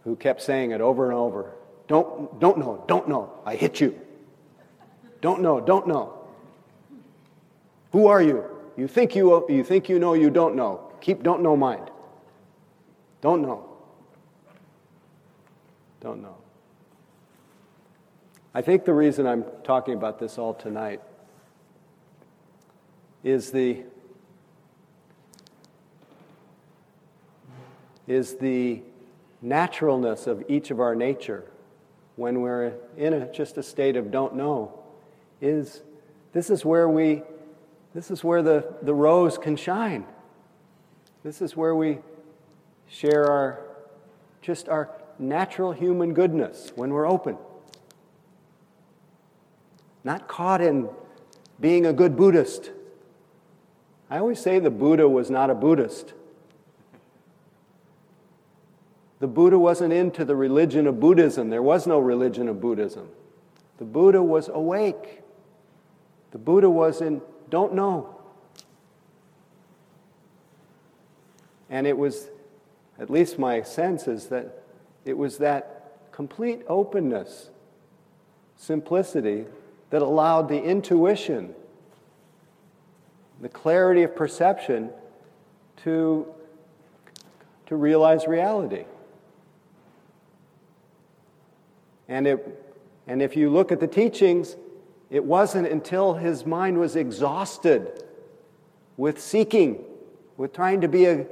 who 0.04 0.16
kept 0.16 0.42
saying 0.42 0.72
it 0.72 0.82
over 0.82 1.06
and 1.06 1.14
over. 1.14 1.54
Don't, 1.88 2.38
don't 2.38 2.58
know, 2.58 2.84
don't 2.86 3.08
know. 3.08 3.32
I 3.46 3.56
hit 3.56 3.80
you. 3.80 3.98
Don't 5.22 5.40
know, 5.40 5.62
don't 5.62 5.88
know. 5.88 6.12
Who 7.92 8.06
are 8.08 8.20
you? 8.20 8.44
You 8.76 8.86
think 8.86 9.16
you, 9.16 9.46
you 9.48 9.64
think 9.64 9.88
you 9.88 9.98
know, 9.98 10.12
you 10.12 10.28
don't 10.28 10.54
know. 10.56 10.92
Keep 11.00 11.22
don't 11.22 11.42
know 11.42 11.56
mind. 11.56 11.90
Don't 13.22 13.40
know. 13.40 13.64
Don't 16.02 16.20
know. 16.20 16.36
I 18.52 18.60
think 18.60 18.84
the 18.84 18.92
reason 18.92 19.26
I'm 19.26 19.42
talking 19.64 19.94
about 19.94 20.18
this 20.18 20.36
all 20.36 20.52
tonight 20.52 21.00
is 23.24 23.52
the 23.52 23.84
is 28.06 28.36
the 28.36 28.82
naturalness 29.42 30.26
of 30.26 30.44
each 30.48 30.70
of 30.70 30.80
our 30.80 30.94
nature 30.94 31.44
when 32.16 32.40
we're 32.40 32.74
in 32.96 33.12
a, 33.12 33.32
just 33.32 33.58
a 33.58 33.62
state 33.62 33.96
of 33.96 34.10
don't 34.10 34.34
know 34.34 34.78
is 35.40 35.82
this 36.32 36.50
is 36.50 36.64
where 36.64 36.88
we 36.88 37.22
this 37.94 38.10
is 38.10 38.22
where 38.22 38.42
the, 38.42 38.74
the 38.82 38.92
rose 38.92 39.38
can 39.38 39.56
shine. 39.56 40.04
This 41.24 41.40
is 41.40 41.56
where 41.56 41.74
we 41.74 41.98
share 42.88 43.26
our 43.26 43.60
just 44.42 44.68
our 44.68 44.90
natural 45.18 45.72
human 45.72 46.12
goodness 46.12 46.72
when 46.74 46.90
we're 46.90 47.08
open. 47.08 47.38
Not 50.04 50.28
caught 50.28 50.60
in 50.60 50.88
being 51.58 51.86
a 51.86 51.92
good 51.92 52.16
Buddhist. 52.16 52.70
I 54.10 54.18
always 54.18 54.40
say 54.40 54.58
the 54.58 54.70
Buddha 54.70 55.08
was 55.08 55.30
not 55.30 55.50
a 55.50 55.54
Buddhist. 55.54 56.12
The 59.18 59.26
Buddha 59.26 59.58
wasn't 59.58 59.92
into 59.92 60.24
the 60.24 60.36
religion 60.36 60.86
of 60.86 61.00
Buddhism. 61.00 61.48
There 61.48 61.62
was 61.62 61.86
no 61.86 61.98
religion 61.98 62.48
of 62.48 62.60
Buddhism. 62.60 63.08
The 63.78 63.84
Buddha 63.84 64.22
was 64.22 64.48
awake. 64.48 65.22
The 66.32 66.38
Buddha 66.38 66.68
was 66.68 67.00
in 67.00 67.22
don't 67.48 67.74
know. 67.74 68.14
And 71.70 71.86
it 71.86 71.96
was, 71.96 72.28
at 72.98 73.10
least 73.10 73.38
my 73.38 73.62
sense 73.62 74.06
is 74.06 74.26
that 74.26 74.62
it 75.04 75.16
was 75.16 75.38
that 75.38 75.92
complete 76.12 76.62
openness, 76.68 77.50
simplicity, 78.56 79.46
that 79.90 80.02
allowed 80.02 80.48
the 80.48 80.62
intuition, 80.62 81.54
the 83.40 83.48
clarity 83.48 84.02
of 84.02 84.16
perception 84.16 84.90
to, 85.84 86.26
to 87.66 87.76
realize 87.76 88.26
reality. 88.26 88.84
And, 92.08 92.26
it, 92.26 92.66
and 93.06 93.20
if 93.20 93.36
you 93.36 93.50
look 93.50 93.72
at 93.72 93.80
the 93.80 93.86
teachings, 93.86 94.56
it 95.10 95.24
wasn't 95.24 95.68
until 95.68 96.14
his 96.14 96.46
mind 96.46 96.78
was 96.78 96.96
exhausted 96.96 98.02
with 98.96 99.20
seeking, 99.20 99.84
with 100.36 100.52
trying 100.52 100.80
to 100.80 100.88
be 100.88 101.06
a, 101.06 101.26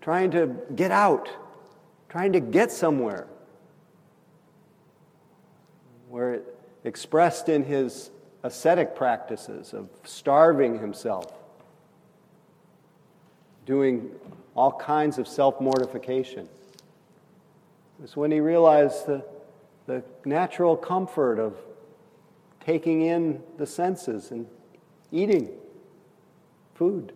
trying 0.00 0.30
to 0.32 0.54
get 0.74 0.90
out, 0.90 1.28
trying 2.08 2.32
to 2.32 2.40
get 2.40 2.70
somewhere, 2.70 3.26
where 6.08 6.34
it 6.34 6.58
expressed 6.84 7.48
in 7.48 7.64
his 7.64 8.10
ascetic 8.42 8.94
practices 8.94 9.72
of 9.72 9.88
starving 10.04 10.78
himself, 10.78 11.32
doing 13.64 14.10
all 14.54 14.72
kinds 14.72 15.18
of 15.18 15.26
self 15.26 15.60
mortification. 15.60 16.48
It's 18.02 18.16
when 18.16 18.30
he 18.30 18.40
realized 18.40 19.06
the, 19.06 19.24
the 19.86 20.02
natural 20.24 20.76
comfort 20.76 21.38
of 21.38 21.54
taking 22.60 23.02
in 23.02 23.42
the 23.58 23.66
senses 23.66 24.30
and 24.30 24.46
eating 25.12 25.50
food. 26.74 27.12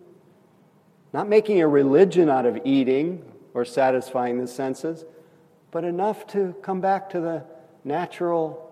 Not 1.13 1.27
making 1.27 1.61
a 1.61 1.67
religion 1.67 2.29
out 2.29 2.45
of 2.45 2.59
eating 2.63 3.23
or 3.53 3.65
satisfying 3.65 4.39
the 4.39 4.47
senses, 4.47 5.03
but 5.71 5.83
enough 5.83 6.25
to 6.27 6.55
come 6.61 6.79
back 6.79 7.09
to 7.09 7.19
the 7.19 7.43
natural 7.83 8.71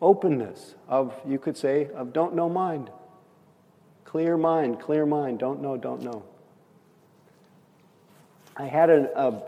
openness 0.00 0.74
of, 0.88 1.14
you 1.26 1.38
could 1.38 1.56
say, 1.56 1.88
of 1.94 2.12
don't 2.12 2.34
know 2.34 2.48
mind. 2.48 2.90
Clear 4.04 4.36
mind, 4.36 4.80
clear 4.80 5.06
mind, 5.06 5.40
don't 5.40 5.60
know, 5.60 5.76
don't 5.76 6.02
know. 6.02 6.22
I 8.56 8.66
had 8.66 8.90
a, 8.90 9.20
a, 9.20 9.42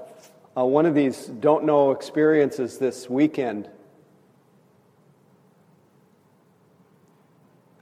a 0.56 0.66
one 0.66 0.86
of 0.86 0.94
these 0.94 1.26
don't 1.26 1.64
know 1.64 1.90
experiences 1.92 2.78
this 2.78 3.08
weekend 3.08 3.68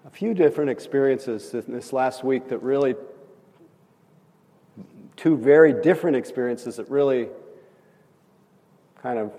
A 0.07 0.11
few 0.11 0.35
different 0.35 0.71
experiences 0.71 1.51
this 1.51 1.93
last 1.93 2.23
week 2.23 2.49
that 2.49 2.59
really, 2.59 2.95
two 5.17 5.37
very 5.37 5.73
different 5.73 6.17
experiences 6.17 6.77
that 6.77 6.91
really 6.91 7.29
kind 9.01 9.19
of 9.19 9.33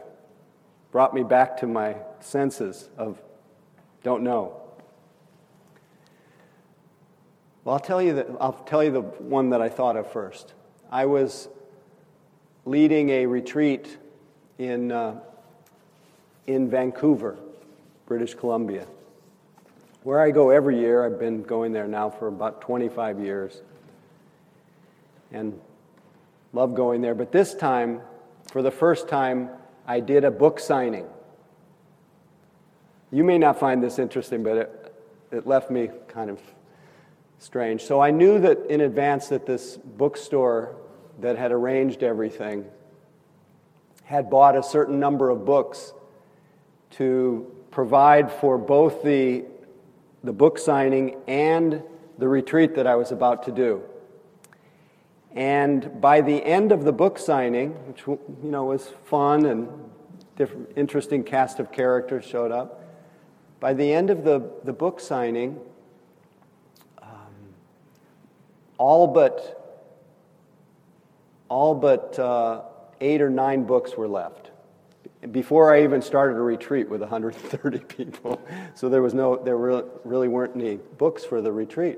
brought 0.92 1.14
me 1.14 1.24
back 1.24 1.58
to 1.58 1.68
my 1.68 1.98
senses 2.20 2.90
of 2.98 3.22
don't 4.02 4.24
know. 4.24 4.60
Well, 7.64 7.74
I'll 7.74 7.80
tell 7.80 8.02
you 8.02 8.16
that 8.16 8.28
I'll 8.42 8.54
tell 8.54 8.84
you 8.84 8.92
the 8.92 9.02
one 9.02 9.52
that 9.52 9.62
I 9.62 9.70
thought 9.70 9.96
of 9.96 10.12
first. 10.12 10.56
I 10.92 11.06
was 11.06 11.48
leading 12.66 13.10
a 13.10 13.26
retreat 13.26 13.98
in 14.58 14.92
uh, 14.92 15.20
in 16.48 16.70
Vancouver, 16.70 17.38
British 18.06 18.34
Columbia 18.34 18.86
where 20.06 20.22
I 20.22 20.30
go 20.30 20.52
every 20.52 20.80
year. 20.80 21.04
I've 21.04 21.18
been 21.18 21.42
going 21.42 21.74
there 21.74 21.88
now 21.88 22.12
for 22.12 22.28
about 22.28 22.62
25 22.62 23.20
years. 23.20 23.60
and 25.32 25.60
love 26.54 26.76
going 26.76 27.02
there. 27.02 27.16
But 27.16 27.32
this 27.32 27.56
time, 27.56 28.02
for 28.52 28.62
the 28.62 28.70
first 28.70 29.10
time, 29.10 29.50
I 29.88 30.00
did 30.00 30.24
a 30.24 30.30
book 30.30 30.60
signing. 30.60 31.08
You 33.12 33.24
may 33.24 33.40
not 33.40 33.60
find 33.60 33.82
this 33.82 33.98
interesting, 33.98 34.44
but 34.44 34.58
it, 34.58 34.96
it 35.32 35.48
left 35.48 35.72
me 35.72 35.90
kind 36.08 36.30
of 36.30 36.40
strange. 37.40 37.82
So 37.82 38.00
I 38.00 38.12
knew 38.12 38.40
that 38.40 38.68
in 38.70 38.82
advance 38.82 39.30
that 39.30 39.48
this 39.48 39.76
bookstore 39.76 40.76
that 41.20 41.38
had 41.38 41.52
arranged 41.52 42.04
everything 42.04 42.66
had 44.06 44.30
bought 44.30 44.56
a 44.56 44.64
certain 44.64 45.00
number 45.00 45.30
of 45.30 45.46
books 45.46 45.94
to 46.92 47.52
provide 47.72 48.32
for 48.32 48.58
both 48.58 49.04
the, 49.04 49.44
the 50.24 50.32
book 50.32 50.58
signing 50.58 51.18
and 51.28 51.82
the 52.18 52.28
retreat 52.28 52.76
that 52.76 52.88
I 52.88 52.96
was 52.96 53.12
about 53.12 53.44
to 53.44 53.52
do. 53.52 53.82
And 55.34 56.00
by 56.00 56.22
the 56.22 56.42
end 56.46 56.72
of 56.72 56.86
the 56.86 56.94
book 56.94 57.18
signing, 57.18 57.72
which 57.88 58.08
you 58.08 58.20
know 58.44 58.66
was 58.66 58.88
fun 59.06 59.46
and 59.48 59.68
different, 60.38 60.72
interesting 60.78 61.24
cast 61.24 61.60
of 61.60 61.72
characters 61.72 62.24
showed 62.24 62.52
up, 62.52 62.84
by 63.60 63.74
the 63.74 63.92
end 63.92 64.10
of 64.12 64.24
the, 64.24 64.50
the 64.64 64.72
book 64.72 65.00
signing, 65.00 65.60
um, 67.02 67.10
all 68.78 69.08
but 69.08 69.65
all 71.56 71.74
but 71.74 72.20
uh, 72.20 72.64
eight 73.00 73.22
or 73.22 73.30
nine 73.30 73.64
books 73.64 73.96
were 73.96 74.10
left 74.10 74.52
before 75.32 75.74
I 75.74 75.86
even 75.86 76.02
started 76.02 76.36
a 76.36 76.42
retreat 76.42 76.90
with 76.90 77.00
130 77.00 77.80
people. 77.96 78.42
So 78.74 78.90
there 78.90 79.02
was 79.02 79.14
no, 79.14 79.38
there 79.38 79.56
really 79.56 80.28
weren't 80.28 80.58
any 80.58 80.76
books 80.98 81.24
for 81.24 81.42
the 81.42 81.54
retreat. 81.54 81.98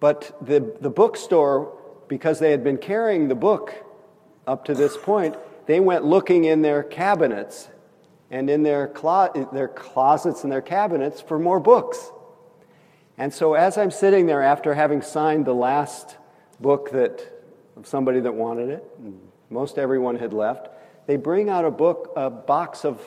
But 0.00 0.36
the, 0.44 0.76
the 0.80 0.90
bookstore, 0.90 1.78
because 2.08 2.40
they 2.40 2.50
had 2.50 2.64
been 2.64 2.78
carrying 2.78 3.28
the 3.28 3.36
book 3.36 3.72
up 4.44 4.64
to 4.64 4.74
this 4.74 4.96
point, 4.96 5.36
they 5.66 5.78
went 5.78 6.04
looking 6.04 6.46
in 6.46 6.62
their 6.62 6.82
cabinets 6.82 7.68
and 8.28 8.50
in 8.50 8.64
their, 8.64 8.88
clo- 8.88 9.48
their 9.52 9.68
closets 9.68 10.42
and 10.42 10.50
their 10.50 10.62
cabinets 10.62 11.20
for 11.20 11.38
more 11.38 11.60
books. 11.60 12.10
And 13.16 13.32
so 13.32 13.54
as 13.54 13.78
I'm 13.78 13.92
sitting 13.92 14.26
there 14.26 14.42
after 14.42 14.74
having 14.74 15.00
signed 15.00 15.44
the 15.44 15.54
last 15.54 16.16
book 16.58 16.90
that 16.90 17.39
of 17.80 17.86
somebody 17.86 18.20
that 18.20 18.34
wanted 18.34 18.68
it, 18.68 18.84
most 19.48 19.78
everyone 19.78 20.16
had 20.16 20.32
left, 20.34 20.68
they 21.06 21.16
bring 21.16 21.48
out 21.48 21.64
a 21.64 21.70
book, 21.70 22.12
a 22.14 22.28
box 22.28 22.84
of 22.84 23.00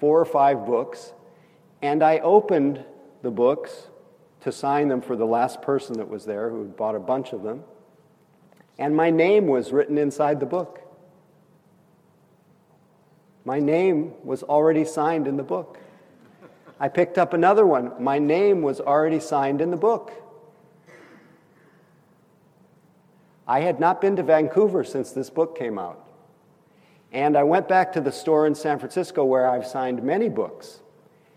four 0.00 0.20
or 0.20 0.24
five 0.24 0.66
books, 0.66 1.12
and 1.80 2.02
I 2.02 2.18
opened 2.18 2.84
the 3.22 3.30
books 3.30 3.86
to 4.40 4.52
sign 4.52 4.88
them 4.88 5.00
for 5.00 5.16
the 5.16 5.24
last 5.24 5.62
person 5.62 5.98
that 5.98 6.08
was 6.08 6.24
there 6.24 6.50
who 6.50 6.62
had 6.62 6.76
bought 6.76 6.96
a 6.96 7.00
bunch 7.00 7.32
of 7.32 7.42
them. 7.42 7.62
And 8.76 8.94
my 8.94 9.10
name 9.10 9.46
was 9.46 9.72
written 9.72 9.98
inside 9.98 10.40
the 10.40 10.46
book. 10.46 10.80
My 13.44 13.60
name 13.60 14.14
was 14.24 14.42
already 14.42 14.84
signed 14.84 15.26
in 15.26 15.36
the 15.36 15.42
book. 15.42 15.78
I 16.80 16.88
picked 16.88 17.18
up 17.18 17.32
another 17.32 17.66
one. 17.66 17.92
My 18.02 18.18
name 18.18 18.62
was 18.62 18.80
already 18.80 19.20
signed 19.20 19.60
in 19.60 19.70
the 19.70 19.76
book. 19.76 20.12
I 23.48 23.60
had 23.60 23.80
not 23.80 24.00
been 24.00 24.14
to 24.16 24.22
Vancouver 24.22 24.84
since 24.84 25.10
this 25.10 25.30
book 25.30 25.58
came 25.58 25.78
out. 25.78 26.06
And 27.12 27.36
I 27.36 27.42
went 27.42 27.66
back 27.66 27.92
to 27.94 28.00
the 28.00 28.12
store 28.12 28.46
in 28.46 28.54
San 28.54 28.78
Francisco 28.78 29.24
where 29.24 29.48
I've 29.48 29.66
signed 29.66 30.02
many 30.02 30.28
books. 30.28 30.80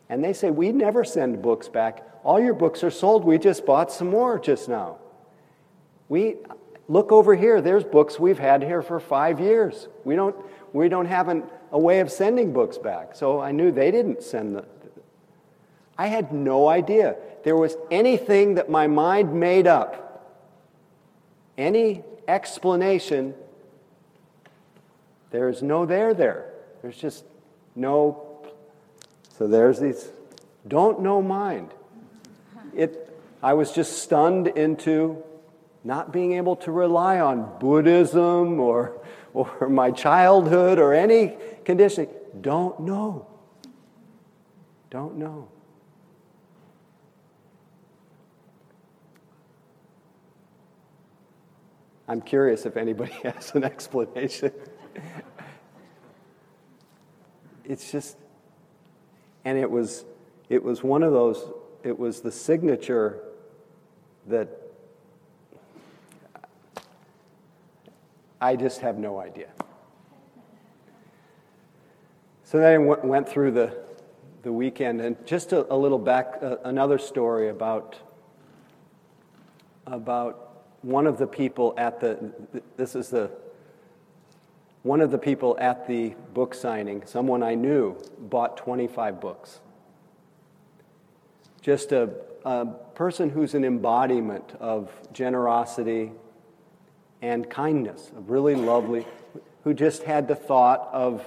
And 0.09 0.21
they 0.23 0.33
say, 0.33 0.51
We 0.51 0.73
never 0.73 1.05
send 1.05 1.41
books 1.41 1.69
back. 1.69 2.05
All 2.23 2.39
your 2.39 2.53
books 2.53 2.83
are 2.83 2.91
sold. 2.91 3.23
We 3.23 3.37
just 3.37 3.65
bought 3.65 3.91
some 3.91 4.09
more 4.09 4.37
just 4.37 4.67
now. 4.67 4.97
We 6.09 6.35
look 6.89 7.13
over 7.13 7.33
here. 7.33 7.61
There's 7.61 7.85
books 7.85 8.19
we've 8.19 8.37
had 8.37 8.61
here 8.61 8.81
for 8.81 8.99
five 8.99 9.39
years. 9.39 9.87
We 10.03 10.15
don't, 10.17 10.35
we 10.73 10.89
don't 10.89 11.05
have 11.05 11.29
an, 11.29 11.43
a 11.71 11.79
way 11.79 12.01
of 12.01 12.11
sending 12.11 12.51
books 12.51 12.77
back. 12.77 13.15
So 13.15 13.39
I 13.39 13.53
knew 13.53 13.71
they 13.71 13.89
didn't 13.89 14.21
send 14.21 14.57
the. 14.57 14.65
I 15.97 16.07
had 16.07 16.33
no 16.33 16.67
idea 16.67 17.15
there 17.43 17.55
was 17.55 17.75
anything 17.89 18.55
that 18.55 18.69
my 18.69 18.87
mind 18.87 19.33
made 19.33 19.67
up, 19.67 20.10
any 21.61 22.03
explanation 22.27 23.33
there's 25.31 25.63
no 25.63 25.85
there 25.85 26.13
there. 26.13 26.53
There's 26.81 26.97
just 26.97 27.23
no. 27.75 28.27
So 29.37 29.47
there's 29.47 29.79
these 29.79 30.09
don't 30.67 30.99
know 31.01 31.21
mind. 31.21 31.73
It, 32.75 33.09
I 33.41 33.53
was 33.53 33.71
just 33.71 34.03
stunned 34.03 34.47
into 34.47 35.23
not 35.83 36.13
being 36.13 36.33
able 36.33 36.57
to 36.57 36.71
rely 36.71 37.19
on 37.19 37.57
Buddhism 37.59 38.59
or, 38.59 39.01
or 39.33 39.67
my 39.67 39.89
childhood 39.89 40.77
or 40.77 40.93
any 40.93 41.35
conditioning. 41.65 42.09
Don't 42.39 42.79
know. 42.81 43.25
Don't 44.91 45.15
know. 45.15 45.47
I'm 52.11 52.21
curious 52.21 52.65
if 52.65 52.75
anybody 52.75 53.13
has 53.23 53.55
an 53.55 53.63
explanation 53.63 54.51
it's 57.71 57.89
just, 57.89 58.17
and 59.45 59.57
it 59.57 59.71
was, 59.71 60.03
it 60.49 60.61
was 60.61 60.83
one 60.83 61.03
of 61.03 61.13
those, 61.13 61.49
it 61.83 61.97
was 61.97 62.19
the 62.19 62.31
signature 62.31 63.21
that 64.27 64.49
I 68.41 68.57
just 68.57 68.81
have 68.81 68.97
no 68.97 69.19
idea. 69.19 69.47
So 72.43 72.57
then 72.57 72.67
I 72.67 72.73
w- 72.73 73.07
went 73.07 73.29
through 73.29 73.51
the, 73.51 73.77
the 74.43 74.51
weekend, 74.51 74.99
and 74.99 75.15
just 75.25 75.53
a, 75.53 75.71
a 75.73 75.77
little 75.77 75.99
back, 75.99 76.39
uh, 76.41 76.57
another 76.65 76.97
story 76.97 77.47
about, 77.47 77.95
about 79.87 80.40
one 80.81 81.07
of 81.07 81.17
the 81.17 81.27
people 81.27 81.73
at 81.77 81.99
the, 81.99 82.31
this 82.77 82.95
is 82.95 83.09
the 83.09 83.31
one 84.83 85.01
of 85.01 85.11
the 85.11 85.17
people 85.17 85.55
at 85.59 85.87
the 85.87 86.15
book 86.33 86.55
signing, 86.55 87.03
someone 87.05 87.43
I 87.43 87.53
knew, 87.53 87.97
bought 88.17 88.57
25 88.57 89.21
books. 89.21 89.59
Just 91.61 91.91
a, 91.91 92.09
a 92.43 92.65
person 92.95 93.29
who's 93.29 93.53
an 93.53 93.63
embodiment 93.63 94.55
of 94.59 94.89
generosity 95.13 96.11
and 97.21 97.47
kindness, 97.47 98.11
a 98.17 98.21
really 98.21 98.55
lovely, 98.55 99.05
who 99.63 99.75
just 99.75 100.01
had 100.01 100.27
the 100.27 100.35
thought 100.35 100.89
of, 100.91 101.23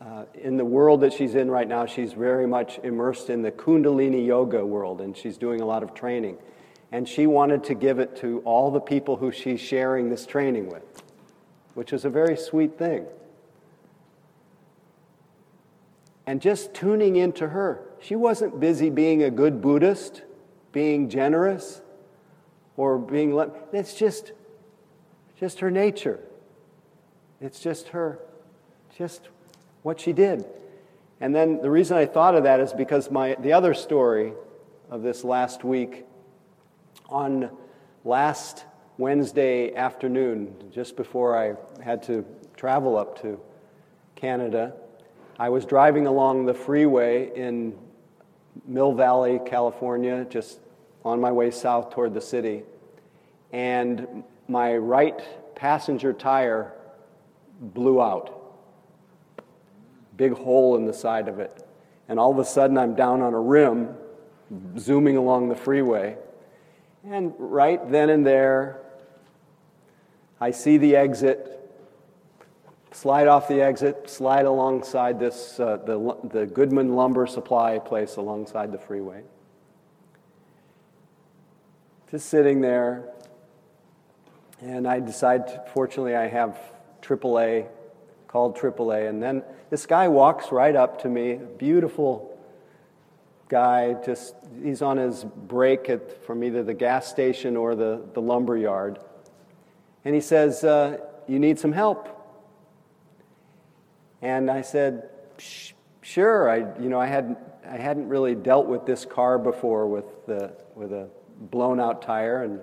uh, 0.00 0.24
in 0.32 0.56
the 0.56 0.64
world 0.64 1.02
that 1.02 1.12
she's 1.12 1.34
in 1.34 1.50
right 1.50 1.68
now, 1.68 1.84
she's 1.84 2.14
very 2.14 2.46
much 2.46 2.78
immersed 2.82 3.28
in 3.28 3.42
the 3.42 3.52
Kundalini 3.52 4.26
yoga 4.26 4.64
world, 4.64 5.02
and 5.02 5.14
she's 5.14 5.36
doing 5.36 5.60
a 5.60 5.66
lot 5.66 5.82
of 5.82 5.92
training. 5.92 6.38
And 6.92 7.08
she 7.08 7.26
wanted 7.26 7.64
to 7.64 7.74
give 7.74 7.98
it 7.98 8.16
to 8.16 8.40
all 8.44 8.70
the 8.70 8.80
people 8.80 9.16
who 9.16 9.32
she's 9.32 9.60
sharing 9.60 10.10
this 10.10 10.26
training 10.26 10.68
with 10.68 11.02
which 11.74 11.92
is 11.92 12.04
a 12.04 12.10
very 12.10 12.36
sweet 12.36 12.78
thing. 12.78 13.06
And 16.26 16.40
just 16.40 16.74
tuning 16.74 17.16
into 17.16 17.48
her. 17.48 17.82
She 18.00 18.14
wasn't 18.14 18.60
busy 18.60 18.90
being 18.90 19.22
a 19.22 19.30
good 19.30 19.60
Buddhist, 19.60 20.22
being 20.72 21.08
generous, 21.08 21.82
or 22.76 22.98
being. 22.98 23.34
Le- 23.34 23.50
it's 23.72 23.94
just, 23.94 24.32
just 25.38 25.60
her 25.60 25.70
nature. 25.70 26.20
It's 27.40 27.60
just 27.60 27.88
her, 27.88 28.20
just 28.96 29.28
what 29.82 30.00
she 30.00 30.12
did. 30.12 30.44
And 31.20 31.34
then 31.34 31.60
the 31.60 31.70
reason 31.70 31.96
I 31.96 32.06
thought 32.06 32.34
of 32.34 32.44
that 32.44 32.60
is 32.60 32.72
because 32.72 33.10
my, 33.10 33.36
the 33.40 33.52
other 33.52 33.74
story 33.74 34.32
of 34.90 35.02
this 35.02 35.24
last 35.24 35.64
week, 35.64 36.04
on 37.08 37.50
last 38.04 38.64
Wednesday 38.98 39.74
afternoon, 39.74 40.54
just 40.70 40.96
before 40.96 41.36
I 41.36 41.54
had 41.82 42.02
to 42.04 42.24
travel 42.56 42.96
up 42.96 43.20
to 43.22 43.40
Canada, 44.16 44.74
I 45.38 45.48
was 45.48 45.64
driving 45.64 46.06
along 46.06 46.46
the 46.46 46.54
freeway 46.54 47.30
in 47.34 47.76
Mill 48.66 48.92
Valley, 48.92 49.40
California, 49.44 50.26
just 50.28 50.60
on 51.04 51.20
my 51.20 51.32
way 51.32 51.50
south 51.50 51.90
toward 51.90 52.14
the 52.14 52.20
city, 52.20 52.62
and 53.52 54.22
my 54.46 54.76
right 54.76 55.20
passenger 55.54 56.12
tire 56.12 56.72
blew 57.60 58.00
out. 58.00 58.38
Big 60.16 60.32
hole 60.32 60.76
in 60.76 60.84
the 60.84 60.92
side 60.92 61.28
of 61.28 61.40
it. 61.40 61.66
And 62.08 62.18
all 62.20 62.30
of 62.30 62.38
a 62.38 62.44
sudden, 62.44 62.76
I'm 62.76 62.94
down 62.94 63.22
on 63.22 63.32
a 63.32 63.40
rim, 63.40 63.94
zooming 64.78 65.16
along 65.16 65.48
the 65.48 65.56
freeway. 65.56 66.16
And 67.04 67.34
right 67.38 67.90
then 67.90 68.10
and 68.10 68.24
there, 68.24 68.80
I 70.40 70.52
see 70.52 70.76
the 70.76 70.94
exit, 70.94 71.58
slide 72.92 73.26
off 73.26 73.48
the 73.48 73.60
exit, 73.60 74.08
slide 74.08 74.46
alongside 74.46 75.18
this, 75.18 75.58
uh, 75.58 75.78
the, 75.78 76.16
the 76.24 76.46
Goodman 76.46 76.94
Lumber 76.94 77.26
Supply 77.26 77.78
place 77.80 78.16
alongside 78.16 78.70
the 78.70 78.78
freeway. 78.78 79.22
Just 82.10 82.28
sitting 82.28 82.60
there, 82.60 83.08
And 84.60 84.86
I 84.86 85.00
decide, 85.00 85.68
fortunately, 85.72 86.14
I 86.14 86.28
have 86.28 86.56
AAA, 87.00 87.66
called 88.28 88.56
AAA. 88.56 89.08
And 89.08 89.22
then 89.22 89.42
this 89.70 89.86
guy 89.86 90.08
walks 90.08 90.52
right 90.52 90.76
up 90.76 91.02
to 91.02 91.08
me, 91.08 91.40
beautiful 91.58 92.31
guy, 93.52 93.92
just 94.02 94.34
he's 94.64 94.80
on 94.80 94.96
his 94.96 95.24
break 95.24 95.90
at, 95.90 96.24
from 96.24 96.42
either 96.42 96.62
the 96.62 96.72
gas 96.72 97.06
station 97.06 97.54
or 97.54 97.74
the, 97.74 98.02
the 98.14 98.20
lumber 98.20 98.56
yard. 98.56 98.98
And 100.06 100.14
he 100.14 100.22
says, 100.22 100.64
uh, 100.64 100.96
You 101.28 101.38
need 101.38 101.58
some 101.58 101.72
help? 101.72 102.08
And 104.22 104.50
I 104.50 104.62
said, 104.62 105.10
Sure. 106.00 106.48
I, 106.48 106.80
you 106.80 106.88
know, 106.88 106.98
I, 106.98 107.06
hadn't 107.06 107.38
I 107.68 107.76
hadn't 107.76 108.08
really 108.08 108.34
dealt 108.34 108.66
with 108.66 108.86
this 108.86 109.04
car 109.04 109.38
before 109.38 109.86
with, 109.86 110.06
the, 110.26 110.56
with 110.74 110.90
a 110.92 111.10
blown 111.38 111.78
out 111.78 112.00
tire. 112.00 112.42
And 112.42 112.60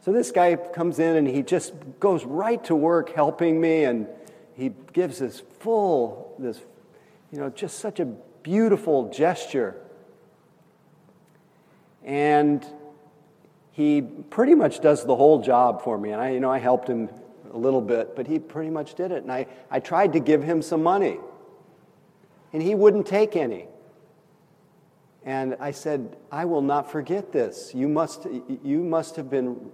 so 0.00 0.12
this 0.12 0.32
guy 0.32 0.56
comes 0.56 0.98
in 0.98 1.16
and 1.16 1.28
he 1.28 1.42
just 1.42 1.72
goes 2.00 2.24
right 2.24 2.62
to 2.64 2.74
work 2.74 3.14
helping 3.14 3.60
me 3.60 3.84
and 3.84 4.08
he 4.54 4.72
gives 4.92 5.20
this 5.20 5.40
full, 5.60 6.34
this, 6.36 6.60
you 7.30 7.38
know, 7.38 7.48
just 7.48 7.78
such 7.78 8.00
a 8.00 8.06
beautiful 8.42 9.08
gesture. 9.10 9.80
And 12.04 12.64
he 13.72 14.02
pretty 14.02 14.54
much 14.54 14.80
does 14.80 15.04
the 15.04 15.16
whole 15.16 15.40
job 15.40 15.82
for 15.82 15.98
me. 15.98 16.10
And 16.10 16.20
I, 16.20 16.30
you 16.30 16.40
know, 16.40 16.50
I 16.50 16.58
helped 16.58 16.88
him 16.88 17.08
a 17.52 17.56
little 17.56 17.80
bit, 17.80 18.16
but 18.16 18.26
he 18.26 18.38
pretty 18.38 18.70
much 18.70 18.94
did 18.94 19.12
it. 19.12 19.22
And 19.22 19.32
I, 19.32 19.46
I 19.70 19.80
tried 19.80 20.12
to 20.14 20.20
give 20.20 20.42
him 20.42 20.62
some 20.62 20.82
money, 20.82 21.18
and 22.52 22.62
he 22.62 22.74
wouldn't 22.74 23.06
take 23.06 23.36
any. 23.36 23.66
And 25.24 25.56
I 25.60 25.70
said, 25.70 26.16
I 26.32 26.46
will 26.46 26.62
not 26.62 26.90
forget 26.90 27.32
this. 27.32 27.72
You 27.74 27.88
must, 27.88 28.26
you 28.62 28.82
must 28.82 29.16
have 29.16 29.28
been 29.28 29.70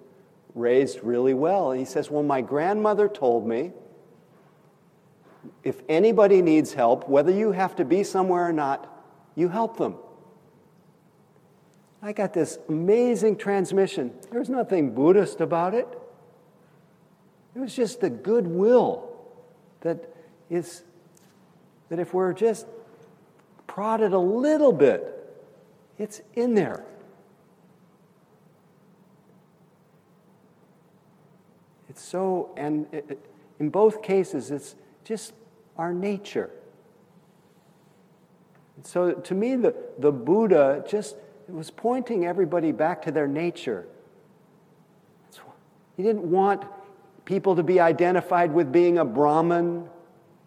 raised 0.54 1.02
really 1.02 1.34
well. 1.34 1.70
And 1.70 1.78
he 1.78 1.86
says, 1.86 2.10
Well, 2.10 2.22
my 2.22 2.40
grandmother 2.40 3.08
told 3.08 3.46
me 3.46 3.72
if 5.62 5.82
anybody 5.88 6.42
needs 6.42 6.72
help, 6.72 7.08
whether 7.08 7.30
you 7.30 7.52
have 7.52 7.76
to 7.76 7.84
be 7.84 8.02
somewhere 8.02 8.48
or 8.48 8.52
not, 8.52 8.92
you 9.36 9.48
help 9.48 9.76
them. 9.76 9.96
I 12.06 12.12
got 12.12 12.32
this 12.32 12.60
amazing 12.68 13.36
transmission. 13.36 14.12
There's 14.30 14.48
nothing 14.48 14.94
Buddhist 14.94 15.40
about 15.40 15.74
it. 15.74 15.88
It 17.56 17.58
was 17.58 17.74
just 17.74 18.00
the 18.00 18.10
goodwill 18.10 19.10
that 19.80 20.14
is 20.48 20.84
that 21.88 21.98
if 21.98 22.14
we're 22.14 22.32
just 22.32 22.68
prodded 23.66 24.12
a 24.12 24.18
little 24.20 24.72
bit, 24.72 25.36
it's 25.98 26.22
in 26.34 26.54
there. 26.54 26.84
It's 31.88 32.02
so, 32.02 32.54
and 32.56 32.86
it, 32.92 33.18
in 33.58 33.68
both 33.68 34.00
cases, 34.00 34.52
it's 34.52 34.76
just 35.02 35.32
our 35.76 35.92
nature. 35.92 36.50
so 38.84 39.10
to 39.10 39.34
me, 39.34 39.56
the, 39.56 39.74
the 39.98 40.12
Buddha 40.12 40.84
just 40.88 41.16
was 41.48 41.70
pointing 41.70 42.26
everybody 42.26 42.72
back 42.72 43.02
to 43.02 43.12
their 43.12 43.28
nature. 43.28 43.86
He 45.96 46.02
didn't 46.02 46.30
want 46.30 46.64
people 47.24 47.56
to 47.56 47.62
be 47.62 47.80
identified 47.80 48.52
with 48.52 48.70
being 48.70 48.98
a 48.98 49.04
Brahmin, 49.04 49.88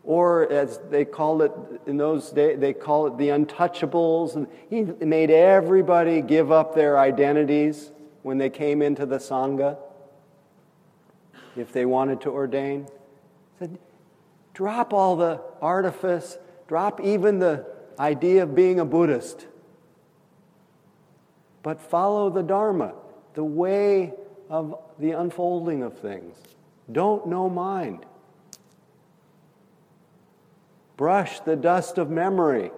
or 0.03 0.51
as 0.51 0.79
they 0.89 1.05
called 1.05 1.41
it 1.41 1.51
in 1.87 1.97
those 1.97 2.29
days, 2.31 2.59
they 2.59 2.73
call 2.73 3.07
it 3.07 3.17
the 3.17 3.29
untouchables. 3.29 4.35
And 4.35 4.47
he 4.69 4.83
made 4.83 5.31
everybody 5.31 6.21
give 6.21 6.51
up 6.51 6.75
their 6.75 6.99
identities 6.99 7.91
when 8.23 8.37
they 8.37 8.49
came 8.49 8.81
into 8.81 9.05
the 9.05 9.17
Sangha 9.17 9.77
if 11.55 11.71
they 11.71 11.85
wanted 11.85 12.21
to 12.21 12.29
ordain. 12.29 12.87
Said, 13.57 13.79
drop 14.53 14.93
all 14.93 15.15
the 15.15 15.41
artifice, 15.61 16.37
drop 16.67 17.01
even 17.01 17.39
the 17.39 17.65
idea 17.97 18.43
of 18.43 18.55
being 18.55 18.79
a 18.79 18.85
Buddhist, 18.85 19.47
but 21.63 21.81
follow 21.81 22.29
the 22.29 22.43
Dharma, 22.43 22.93
the 23.33 23.43
way 23.43 24.13
of 24.49 24.79
the 24.97 25.11
unfolding 25.11 25.83
of 25.83 25.97
things. 25.99 26.37
Don't 26.91 27.27
know 27.27 27.49
mind. 27.49 28.05
Brush 30.97 31.39
the 31.41 31.55
dust 31.55 31.97
of 31.97 32.09
memory. 32.09 32.71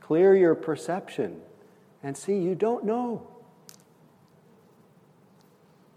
Clear 0.00 0.34
your 0.34 0.54
perception 0.54 1.40
and 2.02 2.16
see 2.16 2.38
you 2.38 2.54
don't 2.54 2.84
know. 2.84 3.26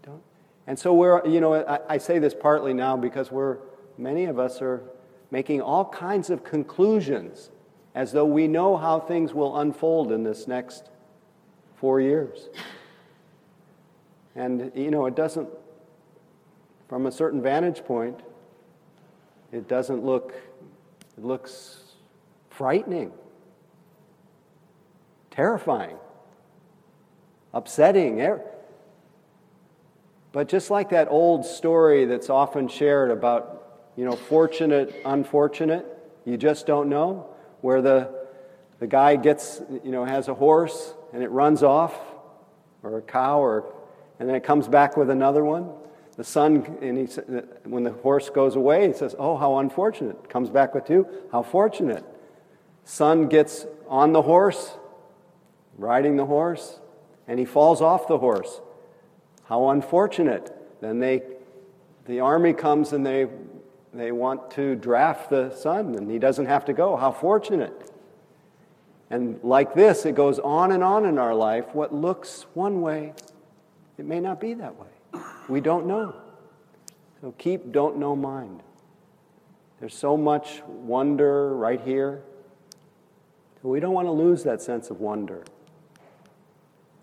Don't. 0.02 0.22
And 0.66 0.78
so 0.78 0.94
we're, 0.94 1.26
you 1.26 1.40
know, 1.40 1.54
I, 1.54 1.94
I, 1.94 1.98
say 1.98 2.18
this 2.18 2.34
partly 2.34 2.74
now 2.74 2.96
because 2.96 3.30
we're, 3.30 3.58
many 3.98 4.24
of 4.24 4.38
us 4.38 4.60
are 4.62 4.82
making 5.30 5.60
all 5.60 5.84
kinds 5.86 6.30
of 6.30 6.44
conclusions 6.44 7.50
as 7.96 8.12
though 8.12 8.26
we 8.26 8.46
know 8.46 8.76
how 8.76 9.00
things 9.00 9.32
will 9.32 9.58
unfold 9.58 10.12
in 10.12 10.22
this 10.22 10.46
next 10.46 10.90
four 11.76 11.98
years. 11.98 12.50
And, 14.36 14.70
you 14.74 14.90
know, 14.90 15.06
it 15.06 15.16
doesn't, 15.16 15.48
from 16.90 17.06
a 17.06 17.10
certain 17.10 17.40
vantage 17.40 17.82
point, 17.86 18.20
it 19.50 19.66
doesn't 19.66 20.04
look, 20.04 20.34
it 21.16 21.24
looks 21.24 21.84
frightening, 22.50 23.12
terrifying, 25.30 25.96
upsetting. 27.54 28.20
Er, 28.20 28.42
but 30.32 30.48
just 30.48 30.70
like 30.70 30.90
that 30.90 31.08
old 31.10 31.46
story 31.46 32.04
that's 32.04 32.28
often 32.28 32.68
shared 32.68 33.10
about, 33.10 33.80
you 33.96 34.04
know, 34.04 34.16
fortunate, 34.16 34.94
unfortunate, 35.06 35.86
you 36.26 36.36
just 36.36 36.66
don't 36.66 36.90
know, 36.90 37.30
where 37.66 37.82
the, 37.82 38.08
the 38.78 38.86
guy 38.86 39.16
gets, 39.16 39.60
you 39.82 39.90
know, 39.90 40.04
has 40.04 40.28
a 40.28 40.34
horse 40.34 40.94
and 41.12 41.20
it 41.20 41.32
runs 41.32 41.64
off, 41.64 41.92
or 42.84 42.98
a 42.98 43.02
cow, 43.02 43.40
or, 43.40 43.74
and 44.20 44.28
then 44.28 44.36
it 44.36 44.44
comes 44.44 44.68
back 44.68 44.96
with 44.96 45.10
another 45.10 45.44
one. 45.44 45.72
The 46.16 46.22
son, 46.22 46.78
and 46.80 46.96
he, 46.96 47.06
when 47.64 47.82
the 47.82 47.90
horse 47.90 48.30
goes 48.30 48.54
away, 48.54 48.86
he 48.86 48.92
says, 48.92 49.16
Oh, 49.18 49.36
how 49.36 49.58
unfortunate. 49.58 50.30
Comes 50.30 50.48
back 50.48 50.76
with 50.76 50.86
two, 50.86 51.08
how 51.32 51.42
fortunate. 51.42 52.04
Son 52.84 53.26
gets 53.26 53.66
on 53.88 54.12
the 54.12 54.22
horse, 54.22 54.78
riding 55.76 56.14
the 56.14 56.26
horse, 56.26 56.78
and 57.26 57.36
he 57.40 57.44
falls 57.44 57.82
off 57.82 58.06
the 58.06 58.18
horse. 58.18 58.60
How 59.46 59.70
unfortunate. 59.70 60.54
Then 60.80 61.00
they, 61.00 61.22
the 62.04 62.20
army 62.20 62.52
comes 62.52 62.92
and 62.92 63.04
they, 63.04 63.26
they 63.98 64.12
want 64.12 64.50
to 64.52 64.74
draft 64.74 65.30
the 65.30 65.50
son, 65.50 65.94
and 65.94 66.10
he 66.10 66.18
doesn't 66.18 66.46
have 66.46 66.64
to 66.66 66.72
go. 66.72 66.96
How 66.96 67.12
fortunate. 67.12 67.90
And 69.10 69.38
like 69.42 69.74
this, 69.74 70.04
it 70.04 70.14
goes 70.14 70.38
on 70.38 70.72
and 70.72 70.82
on 70.82 71.06
in 71.06 71.18
our 71.18 71.34
life. 71.34 71.66
What 71.74 71.94
looks 71.94 72.46
one 72.54 72.80
way, 72.80 73.14
it 73.98 74.04
may 74.04 74.20
not 74.20 74.40
be 74.40 74.54
that 74.54 74.74
way. 74.76 75.22
We 75.48 75.60
don't 75.60 75.86
know. 75.86 76.14
So 77.20 77.32
keep 77.38 77.72
don't 77.72 77.98
know 77.98 78.16
mind. 78.16 78.62
There's 79.80 79.94
so 79.94 80.16
much 80.16 80.62
wonder 80.66 81.54
right 81.54 81.80
here. 81.80 82.22
We 83.62 83.80
don't 83.80 83.94
want 83.94 84.06
to 84.06 84.12
lose 84.12 84.44
that 84.44 84.62
sense 84.62 84.90
of 84.90 85.00
wonder. 85.00 85.44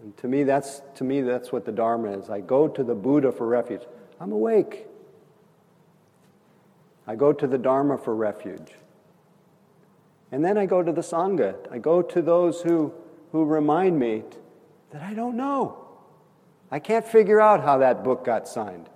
And 0.02 0.16
to 0.18 0.28
me, 0.28 0.44
that's, 0.44 0.82
to 0.96 1.04
me, 1.04 1.22
that's 1.22 1.52
what 1.52 1.66
the 1.66 1.72
Dharma 1.72 2.18
is. 2.18 2.30
I 2.30 2.40
go 2.40 2.68
to 2.68 2.84
the 2.84 2.96
Buddha 2.96 3.32
for 3.32 3.48
refuge. 3.48 3.82
I'm 4.20 4.32
awake. 4.32 4.88
I 7.06 7.16
go 7.16 7.34
to 7.34 7.48
the 7.48 7.58
Dharma 7.58 7.98
for 7.98 8.16
refuge. 8.16 8.74
And 10.32 10.44
then 10.44 10.58
I 10.58 10.66
go 10.66 10.82
to 10.82 10.92
the 10.92 11.02
Sangha. 11.02 11.56
I 11.72 11.78
go 11.78 12.02
to 12.02 12.22
those 12.22 12.62
who, 12.62 12.94
who 13.32 13.46
remind 13.46 14.00
me 14.00 14.24
that 14.92 15.02
I 15.02 15.14
don't 15.14 15.36
know. 15.38 15.78
I 16.72 16.80
can't 16.80 17.06
figure 17.06 17.40
out 17.40 17.62
how 17.62 17.78
that 17.80 18.04
book 18.04 18.26
got 18.26 18.48
signed. 18.48 18.90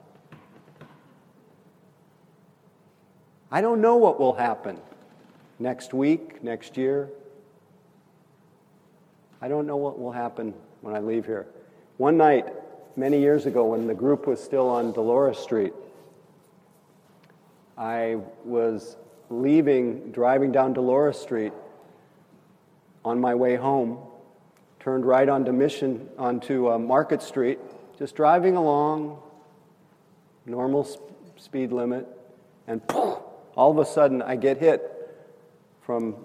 I 3.51 3.61
don't 3.61 3.81
know 3.81 3.97
what 3.97 4.19
will 4.19 4.33
happen 4.33 4.79
next 5.59 5.93
week, 5.93 6.43
next 6.43 6.75
year. 6.75 7.09
I 9.41 9.47
don't 9.47 9.67
know 9.67 9.77
what 9.77 9.99
will 9.99 10.11
happen 10.11 10.53
when 10.81 10.95
I 10.95 10.99
leave 10.99 11.25
here. 11.25 11.47
One 11.97 12.17
night, 12.17 12.47
many 12.95 13.19
years 13.19 13.45
ago, 13.45 13.65
when 13.65 13.87
the 13.87 13.93
group 13.93 14.27
was 14.27 14.43
still 14.43 14.67
on 14.67 14.91
Dolores 14.91 15.37
Street, 15.37 15.73
I 17.77 18.17
was 18.43 18.97
leaving, 19.29 20.11
driving 20.11 20.51
down 20.51 20.73
Dolores 20.73 21.17
Street 21.17 21.53
on 23.05 23.19
my 23.19 23.35
way 23.35 23.55
home, 23.55 23.99
turned 24.79 25.05
right 25.05 25.29
onto 25.29 25.51
Mission, 25.51 26.09
onto 26.17 26.71
uh, 26.71 26.79
Market 26.79 27.21
Street, 27.21 27.59
just 27.99 28.15
driving 28.15 28.55
along, 28.55 29.21
normal 30.45 30.83
sp- 30.89 31.05
speed 31.37 31.71
limit, 31.71 32.07
and 32.65 32.85
poof, 32.87 33.19
all 33.55 33.71
of 33.71 33.77
a 33.77 33.85
sudden 33.85 34.21
I 34.21 34.35
get 34.35 34.57
hit 34.57 34.81
from, 35.81 36.15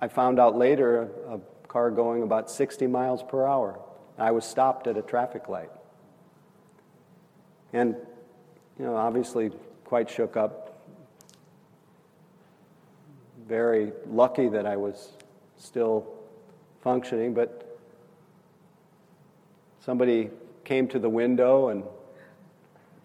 I 0.00 0.08
found 0.08 0.40
out 0.40 0.56
later, 0.56 1.10
a, 1.28 1.34
a 1.34 1.40
car 1.68 1.90
going 1.90 2.22
about 2.22 2.50
60 2.50 2.86
miles 2.86 3.22
per 3.22 3.46
hour. 3.46 3.78
I 4.18 4.30
was 4.30 4.44
stopped 4.44 4.86
at 4.86 4.96
a 4.96 5.02
traffic 5.02 5.48
light. 5.48 5.70
And, 7.72 7.96
you 8.78 8.84
know, 8.84 8.96
obviously 8.96 9.50
quite 9.92 10.08
shook 10.08 10.38
up. 10.38 10.80
Very 13.46 13.92
lucky 14.06 14.48
that 14.48 14.64
I 14.64 14.74
was 14.74 15.10
still 15.58 16.06
functioning, 16.80 17.34
but 17.34 17.78
somebody 19.84 20.30
came 20.64 20.88
to 20.88 20.98
the 20.98 21.10
window 21.10 21.68
and 21.68 21.84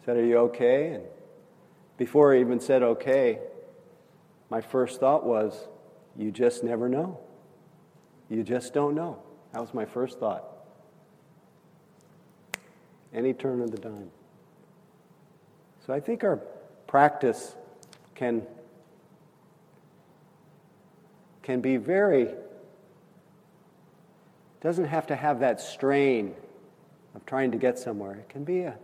said, 0.05 0.15
Are 0.15 0.23
you 0.23 0.37
okay? 0.37 0.93
And 0.93 1.03
before 1.97 2.33
I 2.33 2.39
even 2.39 2.61
said 2.61 2.81
okay, 2.81 3.39
my 4.49 4.61
first 4.61 5.01
thought 5.01 5.25
was, 5.25 5.67
You 6.15 6.31
just 6.31 6.63
never 6.63 6.87
know. 6.87 7.19
You 8.29 8.43
just 8.43 8.73
don't 8.73 8.95
know. 8.95 9.21
That 9.51 9.59
was 9.59 9.73
my 9.73 9.83
first 9.83 10.21
thought. 10.21 10.45
Any 13.13 13.33
turn 13.33 13.59
of 13.59 13.71
the 13.71 13.77
dime. 13.77 14.11
So 15.85 15.93
I 15.93 15.99
think 15.99 16.23
our 16.23 16.39
practice 16.87 17.55
can, 18.15 18.41
can 21.43 21.61
be 21.61 21.77
very, 21.77 22.29
doesn't 24.61 24.85
have 24.85 25.07
to 25.07 25.15
have 25.15 25.41
that 25.41 25.61
strain 25.61 26.33
of 27.13 27.25
trying 27.25 27.51
to 27.51 27.57
get 27.57 27.77
somewhere. 27.77 28.13
It 28.15 28.29
can 28.29 28.43
be 28.43 28.61
a, 28.61 28.77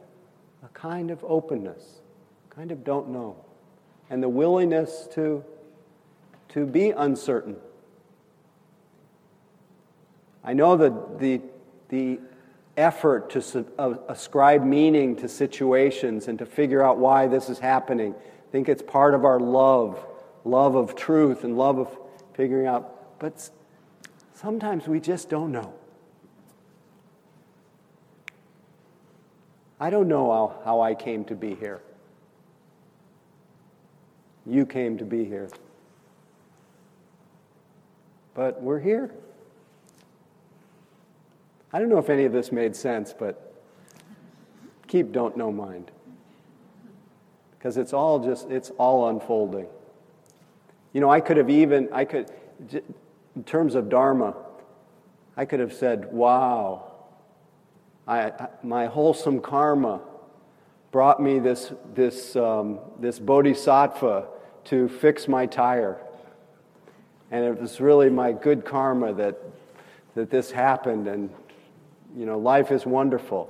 a 0.63 0.67
kind 0.73 1.09
of 1.09 1.23
openness, 1.23 2.01
kind 2.49 2.71
of 2.71 2.83
don't 2.83 3.09
know, 3.09 3.37
and 4.09 4.21
the 4.21 4.29
willingness 4.29 5.07
to, 5.13 5.43
to 6.49 6.65
be 6.65 6.91
uncertain. 6.91 7.55
I 10.43 10.53
know 10.53 10.75
that 10.75 11.19
the, 11.19 11.41
the 11.89 12.19
effort 12.75 13.29
to 13.31 13.65
uh, 13.77 13.93
ascribe 14.07 14.63
meaning 14.63 15.15
to 15.17 15.27
situations 15.27 16.27
and 16.27 16.39
to 16.39 16.45
figure 16.45 16.83
out 16.83 16.97
why 16.97 17.27
this 17.27 17.49
is 17.49 17.59
happening. 17.59 18.13
I 18.13 18.51
think 18.51 18.69
it's 18.69 18.81
part 18.81 19.13
of 19.13 19.25
our 19.25 19.39
love, 19.39 20.03
love 20.43 20.75
of 20.75 20.95
truth 20.95 21.43
and 21.43 21.57
love 21.57 21.77
of 21.77 21.97
figuring 22.33 22.67
out. 22.67 23.19
But 23.19 23.49
sometimes 24.33 24.87
we 24.87 24.99
just 24.99 25.29
don't 25.29 25.51
know. 25.51 25.73
I 29.79 29.89
don't 29.89 30.07
know 30.07 30.31
how, 30.31 30.61
how 30.63 30.81
I 30.81 30.95
came 30.95 31.25
to 31.25 31.35
be 31.35 31.55
here. 31.55 31.81
You 34.45 34.65
came 34.65 34.97
to 34.97 35.05
be 35.05 35.25
here. 35.25 35.49
But 38.33 38.61
we're 38.61 38.79
here. 38.79 39.11
I 41.73 41.79
don't 41.79 41.89
know 41.89 41.97
if 41.97 42.09
any 42.09 42.25
of 42.25 42.31
this 42.31 42.51
made 42.51 42.75
sense, 42.75 43.15
but 43.17 43.51
keep 44.87 45.11
don't 45.11 45.35
know 45.35 45.51
mind. 45.51 45.89
Because 47.57 47.77
it's 47.77 47.93
all 47.93 48.19
just, 48.19 48.49
it's 48.51 48.69
all 48.77 49.09
unfolding. 49.09 49.65
You 50.93 51.01
know, 51.01 51.09
I 51.09 51.19
could 51.19 51.37
have 51.37 51.49
even, 51.49 51.89
I 51.91 52.05
could, 52.05 52.29
in 53.35 53.43
terms 53.43 53.73
of 53.73 53.89
Dharma, 53.89 54.35
I 55.35 55.45
could 55.45 55.59
have 55.59 55.73
said, 55.73 56.11
wow, 56.11 56.91
I, 58.07 58.31
my 58.61 58.85
wholesome 58.85 59.41
karma 59.41 60.01
brought 60.91 61.19
me 61.19 61.39
this, 61.39 61.73
this, 61.95 62.35
um, 62.35 62.77
this 62.99 63.17
bodhisattva 63.17 64.27
to 64.65 64.87
fix 64.87 65.27
my 65.27 65.47
tire. 65.47 65.97
And 67.31 67.43
it 67.43 67.59
was 67.59 67.81
really 67.81 68.11
my 68.11 68.31
good 68.31 68.63
karma 68.63 69.13
that, 69.13 69.39
that 70.13 70.29
this 70.29 70.51
happened, 70.51 71.07
and 71.07 71.31
you 72.15 72.25
know, 72.25 72.37
life 72.37 72.71
is 72.71 72.85
wonderful. 72.85 73.49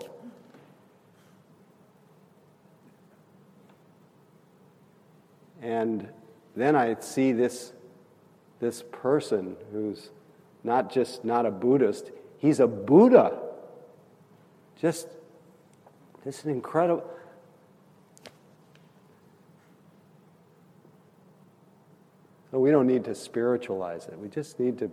And 5.62 6.08
then 6.56 6.76
I 6.76 6.96
see 7.00 7.32
this, 7.32 7.74
this 8.60 8.84
person 8.92 9.56
who's 9.72 10.10
not 10.64 10.92
just 10.92 11.26
not 11.26 11.46
a 11.46 11.52
Buddhist, 11.52 12.12
he's 12.38 12.60
a 12.60 12.68
Buddha. 12.68 13.40
Just 14.80 15.08
this 16.24 16.44
an 16.44 16.52
incredible. 16.52 17.10
So 22.52 22.60
we 22.60 22.72
don't 22.72 22.88
need 22.88 23.04
to 23.06 23.16
spiritualize 23.16 24.06
it. 24.06 24.18
We 24.20 24.30
just 24.30 24.60
need 24.60 24.78
to 24.80 24.92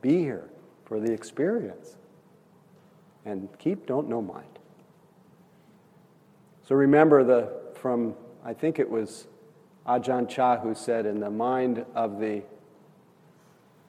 be 0.00 0.18
here 0.18 0.48
for 0.86 0.98
the 0.98 1.12
experience 1.12 1.96
and 3.24 3.48
keep 3.58 3.86
don't 3.86 4.08
know 4.08 4.20
mind. 4.20 4.46
So 6.66 6.74
remember 6.74 7.24
the 7.24 7.52
from 7.74 8.14
I 8.44 8.54
think 8.54 8.78
it 8.78 8.88
was 8.88 9.26
Ajahn 9.86 10.28
Chah 10.28 10.58
who 10.58 10.74
said 10.74 11.06
in 11.06 11.20
the 11.20 11.30
mind 11.30 11.84
of 11.94 12.20
the 12.20 12.42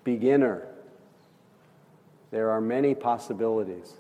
beginner 0.04 0.68
there 2.32 2.50
are 2.50 2.62
many 2.62 2.96
possibilities. 2.96 3.94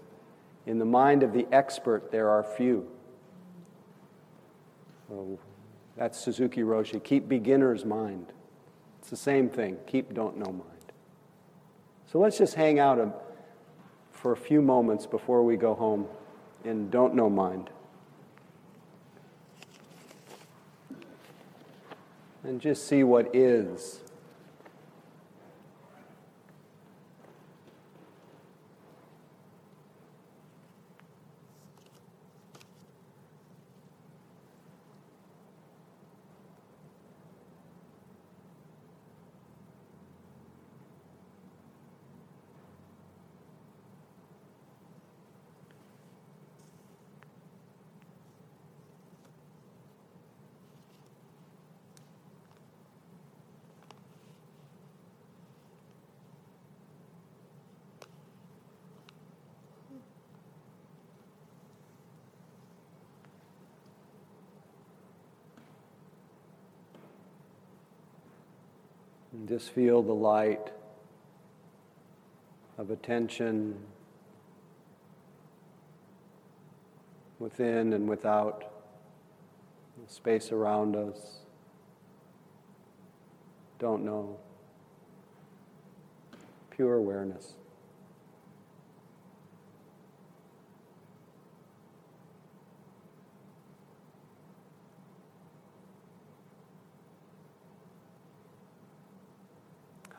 In 0.66 0.80
the 0.80 0.86
mind 0.86 1.24
of 1.24 1.34
the 1.34 1.48
expert 1.52 2.12
there 2.12 2.30
are 2.30 2.44
few. 2.44 2.88
So 5.08 5.40
that's 5.96 6.20
Suzuki 6.20 6.62
Roshi. 6.62 7.04
Keep 7.04 7.30
beginner's 7.30 7.86
mind. 7.86 8.34
It's 9.00 9.10
the 9.10 9.18
same 9.18 9.50
thing. 9.50 9.78
Keep 9.86 10.14
don't 10.14 10.38
know 10.38 10.52
mind. 10.52 10.70
So 12.12 12.20
let's 12.20 12.38
just 12.38 12.56
hang 12.56 12.80
out 12.80 13.00
a 13.00 13.12
for 14.24 14.32
a 14.32 14.38
few 14.38 14.62
moments 14.62 15.06
before 15.06 15.44
we 15.44 15.58
go 15.58 15.76
home 15.76 16.08
and 16.64 16.90
Don't 16.90 17.14
Know 17.14 17.30
Mind. 17.30 17.70
And 22.42 22.62
just 22.62 22.88
see 22.88 23.04
what 23.04 23.36
is. 23.36 24.00
Just 69.54 69.70
feel 69.70 70.02
the 70.02 70.12
light 70.12 70.72
of 72.80 72.90
attention 72.90 73.78
within 77.38 77.94
and 77.94 78.10
without 78.10 78.74
the 80.04 80.12
space 80.12 80.52
around 80.52 80.96
us. 80.96 81.42
Don't 83.78 84.04
know. 84.04 84.40
Pure 86.72 86.96
awareness. 86.96 87.54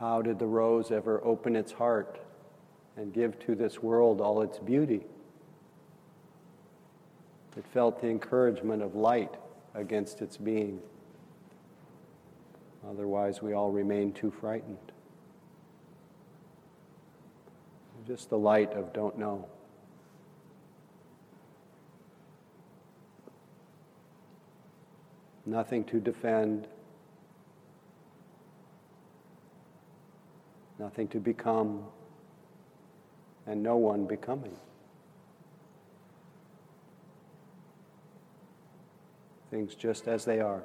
How 0.05 0.21
did 0.21 0.39
the 0.39 0.47
rose 0.47 0.91
ever 0.91 1.25
open 1.25 1.57
its 1.57 1.73
heart 1.73 2.21
and 2.95 3.11
give 3.11 3.39
to 3.47 3.55
this 3.55 3.83
world 3.83 4.21
all 4.21 4.43
its 4.43 4.59
beauty? 4.59 5.01
It 7.57 7.65
felt 7.73 8.03
the 8.03 8.09
encouragement 8.09 8.83
of 8.83 8.95
light 8.95 9.35
against 9.73 10.21
its 10.21 10.37
being. 10.37 10.83
Otherwise, 12.87 13.41
we 13.41 13.55
all 13.55 13.71
remain 13.71 14.13
too 14.13 14.31
frightened. 14.31 14.93
Just 18.07 18.29
the 18.29 18.37
light 18.37 18.75
of 18.75 18.93
don't 18.93 19.17
know. 19.17 19.49
Nothing 25.47 25.83
to 25.85 25.99
defend, 25.99 26.69
nothing 30.85 31.09
to 31.09 31.19
become, 31.19 31.83
and 33.47 33.63
no 33.63 33.77
one 33.79 34.05
becoming. 34.05 34.55
things 39.51 39.77
just 39.77 40.09
as 40.09 40.25
they 40.25 40.41
are. 40.41 40.65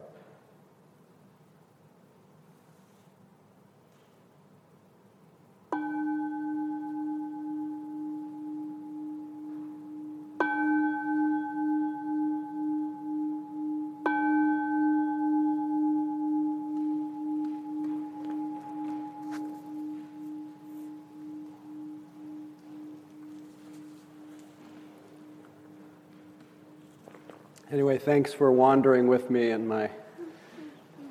Anyway, 27.72 27.99
thanks 27.99 28.34
for 28.34 28.51
wandering 28.51 29.05
with 29.05 29.30
me 29.30 29.51
in 29.51 29.67
my, 29.67 29.91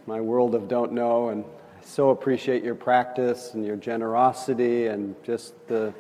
my 0.07 0.21
world 0.21 0.57
of 0.57 0.67
don't 0.67 0.91
know, 0.91 1.29
and 1.29 1.45
I 1.45 1.85
so 1.85 2.11
appreciate 2.11 2.65
your 2.65 2.75
practice 2.75 3.55
and 3.55 3.65
your 3.65 3.77
generosity 3.77 4.89
and 4.89 5.15
just 5.23 5.55
the, 5.69 5.95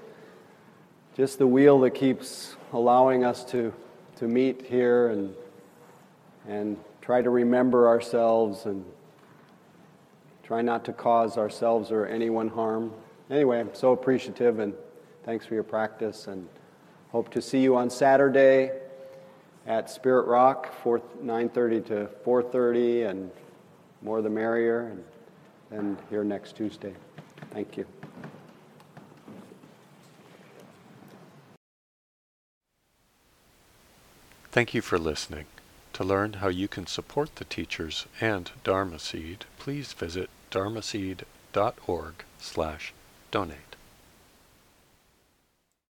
just 1.16 1.38
the 1.38 1.46
wheel 1.46 1.78
that 1.82 1.92
keeps 1.92 2.56
allowing 2.72 3.24
us 3.24 3.44
to, 3.52 3.72
to 4.16 4.26
meet 4.26 4.66
here 4.66 5.10
and, 5.10 5.32
and 6.48 6.76
try 7.02 7.22
to 7.22 7.30
remember 7.30 7.86
ourselves 7.86 8.64
and 8.66 8.84
try 10.42 10.60
not 10.60 10.84
to 10.86 10.92
cause 10.92 11.38
ourselves 11.38 11.92
or 11.92 12.04
anyone 12.06 12.48
harm. 12.48 12.92
Anyway, 13.30 13.60
I'm 13.60 13.72
so 13.76 13.92
appreciative 13.92 14.58
and 14.58 14.74
thanks 15.22 15.46
for 15.46 15.54
your 15.54 15.62
practice 15.62 16.26
and 16.26 16.48
hope 17.12 17.30
to 17.30 17.40
see 17.40 17.60
you 17.60 17.76
on 17.76 17.90
Saturday 17.90 18.72
at 19.68 19.90
Spirit 19.90 20.26
Rock, 20.26 20.72
9:30 21.22 21.86
to 21.86 22.08
4:30, 22.24 23.08
and 23.08 23.30
more 24.02 24.22
the 24.22 24.30
merrier, 24.30 24.80
and 24.80 25.04
then 25.70 25.98
here 26.10 26.24
next 26.24 26.56
Tuesday. 26.56 26.94
Thank 27.52 27.76
you. 27.76 27.86
Thank 34.50 34.74
you 34.74 34.80
for 34.80 34.98
listening. 34.98 35.44
To 35.92 36.04
learn 36.04 36.34
how 36.34 36.48
you 36.48 36.68
can 36.68 36.86
support 36.86 37.36
the 37.36 37.44
teachers 37.44 38.06
and 38.20 38.50
Dharma 38.64 38.98
Seed, 38.98 39.44
please 39.58 39.92
visit 39.92 40.30
dharma 40.50 40.80
dharmaseed.org 40.80 42.14
slash 42.38 42.94
donate. 43.30 43.67